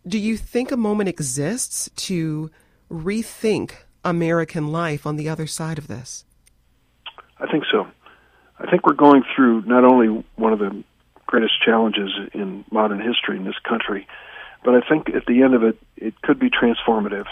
Do 0.07 0.19
you 0.19 0.37
think 0.37 0.73
a 0.73 0.77
moment 0.77 1.09
exists 1.09 1.89
to 2.09 2.51
rethink 2.91 3.73
American 4.05 4.73
life 4.73 5.07
on 5.07 5.17
the 5.17 5.29
other 5.29 5.47
side 5.47 5.79
of 5.79 5.87
this? 5.87 6.25
I 7.39 7.47
think 7.47 7.65
so. 7.71 7.87
I 8.59 8.69
think 8.69 8.87
we're 8.87 8.95
going 8.95 9.23
through 9.35 9.63
not 9.63 9.85
only 9.85 10.25
one 10.35 10.53
of 10.53 10.59
the 10.59 10.83
greatest 11.27 11.55
challenges 11.65 12.11
in 12.35 12.65
modern 12.73 13.01
history 13.01 13.37
in 13.37 13.45
this 13.45 13.59
country, 13.69 14.07
but 14.65 14.75
I 14.75 14.81
think 14.89 15.09
at 15.11 15.27
the 15.27 15.43
end 15.43 15.55
of 15.55 15.63
it, 15.63 15.79
it 15.97 16.21
could 16.23 16.41
be 16.41 16.51
transformative 16.51 17.27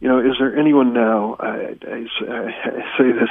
you 0.00 0.08
know, 0.08 0.20
is 0.20 0.36
there 0.38 0.56
anyone 0.56 0.92
now? 0.92 1.36
I, 1.40 1.74
I, 1.86 2.06
I 2.28 2.98
say 2.98 3.12
this 3.12 3.30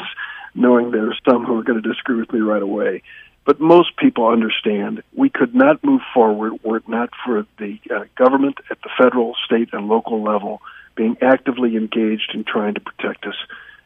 knowing 0.56 0.92
there 0.92 1.10
are 1.10 1.16
some 1.30 1.46
who 1.46 1.60
are 1.60 1.63
going 1.63 1.82
to 1.82 1.89
disagree 1.89 2.18
with 2.18 2.32
me 2.32 2.39
right 2.39 2.62
away, 2.62 3.04
but 3.46 3.62
most 3.62 3.96
people 3.96 4.27
understand 4.27 5.04
we 5.16 5.30
could 5.30 5.56
not 5.56 5.84
move 5.84 6.01
forward 6.13 6.54
were 6.63 6.77
it 6.77 6.88
not 6.89 7.10
for 7.25 7.46
the 7.60 7.80
uh, 7.89 8.04
government 8.18 8.58
at 8.70 8.82
the 8.82 8.89
federal, 8.98 9.36
state, 9.46 9.70
and 9.72 9.88
local 9.88 10.22
level 10.22 10.62
being 10.96 11.16
actively 11.22 11.77
engaged 11.77 12.32
in 12.34 12.44
trying 12.44 12.74
to 12.74 12.82
protect 12.82 13.25
us. 13.25 13.36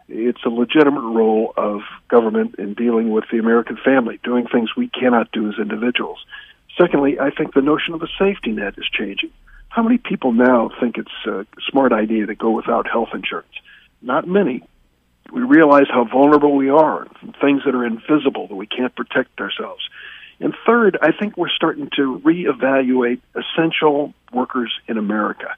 It's 0.07 0.43
a 0.45 0.49
legitimate 0.49 1.01
role 1.01 1.53
of 1.55 1.81
government 2.09 2.55
in 2.55 2.73
dealing 2.73 3.11
with 3.11 3.25
the 3.31 3.37
American 3.37 3.77
family, 3.77 4.19
doing 4.23 4.47
things 4.47 4.75
we 4.75 4.87
cannot 4.87 5.31
do 5.31 5.47
as 5.47 5.59
individuals. 5.59 6.25
Secondly, 6.77 7.19
I 7.19 7.29
think 7.29 7.53
the 7.53 7.61
notion 7.61 7.93
of 7.93 8.01
a 8.01 8.07
safety 8.17 8.51
net 8.51 8.75
is 8.77 8.89
changing. 8.91 9.31
How 9.69 9.83
many 9.83 9.97
people 9.97 10.31
now 10.31 10.69
think 10.79 10.97
it's 10.97 11.25
a 11.27 11.45
smart 11.69 11.93
idea 11.93 12.25
to 12.25 12.35
go 12.35 12.49
without 12.49 12.89
health 12.89 13.09
insurance? 13.13 13.53
Not 14.01 14.27
many. 14.27 14.63
We 15.31 15.41
realize 15.41 15.87
how 15.89 16.03
vulnerable 16.05 16.55
we 16.55 16.69
are, 16.69 17.07
things 17.39 17.61
that 17.65 17.75
are 17.75 17.85
invisible 17.85 18.47
that 18.47 18.55
we 18.55 18.67
can't 18.67 18.93
protect 18.95 19.39
ourselves. 19.39 19.81
And 20.39 20.53
third, 20.65 20.97
I 21.01 21.11
think 21.11 21.37
we're 21.37 21.49
starting 21.49 21.89
to 21.95 22.19
reevaluate 22.19 23.21
essential 23.35 24.13
workers 24.33 24.73
in 24.87 24.97
America, 24.97 25.55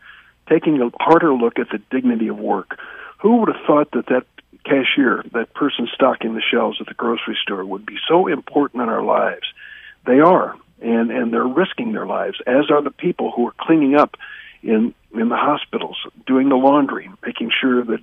taking 0.50 0.82
a 0.82 0.92
harder 1.02 1.34
look 1.34 1.58
at 1.58 1.70
the 1.72 1.80
dignity 1.90 2.28
of 2.28 2.38
work. 2.38 2.78
Who 3.22 3.38
would 3.38 3.50
have 3.50 3.66
thought 3.66 3.92
that 3.92 4.08
that 4.08 4.26
cashier, 4.66 5.24
that 5.34 5.54
person 5.54 5.88
stocking 5.94 6.36
the 6.36 6.42
shelves 6.42 6.78
at 6.80 6.88
the 6.88 6.94
grocery 6.94 7.38
store, 7.42 7.64
would 7.66 7.86
be 7.86 7.98
so 8.08 8.28
important 8.28 8.84
in 8.84 8.90
our 8.90 9.04
lives? 9.04 9.46
They 10.06 10.20
are 10.20 10.56
and 10.84 11.12
and 11.12 11.34
they're 11.34 11.48
risking 11.48 11.94
their 11.94 12.06
lives, 12.06 12.38
as 12.46 12.70
are 12.70 12.82
the 12.82 12.92
people 12.92 13.32
who 13.32 13.48
are 13.48 13.54
cleaning 13.58 13.96
up 13.96 14.18
in 14.62 14.94
in 15.14 15.30
the 15.30 15.38
hospitals, 15.38 15.98
doing 16.28 16.50
the 16.50 16.56
laundry, 16.56 17.10
making 17.26 17.52
sure 17.62 17.84
that 17.84 18.00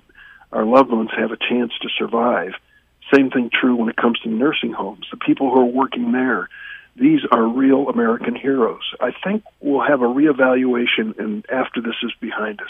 our 0.53 0.65
loved 0.65 0.91
ones 0.91 1.11
have 1.17 1.33
a 1.33 1.37
chance 1.37 1.73
to 1.83 1.89
survive. 1.99 2.53
Same 3.15 3.31
thing 3.31 3.51
true 3.53 3.77
when 3.77 3.89
it 3.89 3.97
comes 3.97 4.19
to 4.21 4.29
nursing 4.29 4.73
homes. 4.73 5.07
The 5.11 5.17
people 5.17 5.51
who 5.51 5.61
are 5.61 5.65
working 5.65 6.13
there, 6.13 6.49
these 6.97 7.21
are 7.31 7.47
real 7.47 7.89
American 7.89 8.35
heroes. 8.35 8.83
I 9.01 9.13
think 9.25 9.45
we'll 9.61 9.87
have 9.87 10.03
a 10.03 10.07
reevaluation, 10.07 11.19
and 11.19 11.45
after 11.51 11.81
this 11.81 11.97
is 12.03 12.13
behind 12.21 12.61
us, 12.61 12.69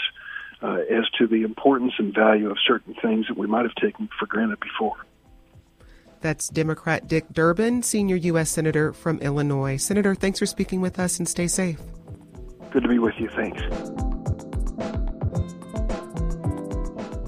uh, 0.62 0.78
as 0.90 1.08
to 1.18 1.26
the 1.26 1.42
importance 1.42 1.94
and 1.98 2.14
value 2.14 2.50
of 2.50 2.58
certain 2.66 2.94
things 2.94 3.26
that 3.28 3.36
we 3.36 3.46
might 3.46 3.64
have 3.64 3.74
taken 3.74 4.08
for 4.18 4.26
granted 4.26 4.60
before. 4.60 4.96
That's 6.20 6.48
Democrat 6.48 7.08
Dick 7.08 7.24
Durbin, 7.32 7.82
senior 7.82 8.16
U.S. 8.16 8.50
Senator 8.50 8.92
from 8.92 9.18
Illinois. 9.20 9.78
Senator, 9.78 10.14
thanks 10.14 10.38
for 10.38 10.46
speaking 10.46 10.82
with 10.82 10.98
us 10.98 11.18
and 11.18 11.26
stay 11.26 11.46
safe. 11.46 11.80
Good 12.70 12.82
to 12.82 12.88
be 12.88 12.98
with 12.98 13.14
you. 13.18 13.28
Thanks. 13.30 13.62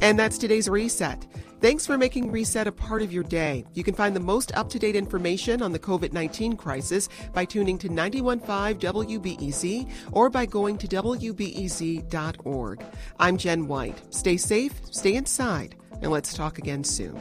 And 0.02 0.18
that's 0.18 0.36
today's 0.36 0.68
Reset. 0.68 1.26
Thanks 1.60 1.86
for 1.86 1.96
making 1.96 2.32
Reset 2.32 2.66
a 2.66 2.72
part 2.72 3.02
of 3.02 3.12
your 3.12 3.22
day. 3.22 3.64
You 3.72 3.84
can 3.84 3.94
find 3.94 4.16
the 4.16 4.20
most 4.20 4.50
up 4.56 4.68
to 4.70 4.78
date 4.80 4.96
information 4.96 5.62
on 5.62 5.70
the 5.70 5.78
COVID 5.78 6.12
19 6.12 6.56
crisis 6.56 7.08
by 7.32 7.44
tuning 7.44 7.78
to 7.78 7.88
915 7.88 8.80
WBEZ 8.80 9.88
or 10.10 10.28
by 10.28 10.44
going 10.44 10.76
to 10.78 10.88
WBEZ.org. 10.88 12.84
I'm 13.20 13.36
Jen 13.36 13.68
White. 13.68 14.02
Stay 14.12 14.36
safe, 14.36 14.72
stay 14.90 15.14
inside, 15.14 15.76
and 16.00 16.10
let's 16.10 16.34
talk 16.34 16.58
again 16.58 16.82
soon. 16.82 17.16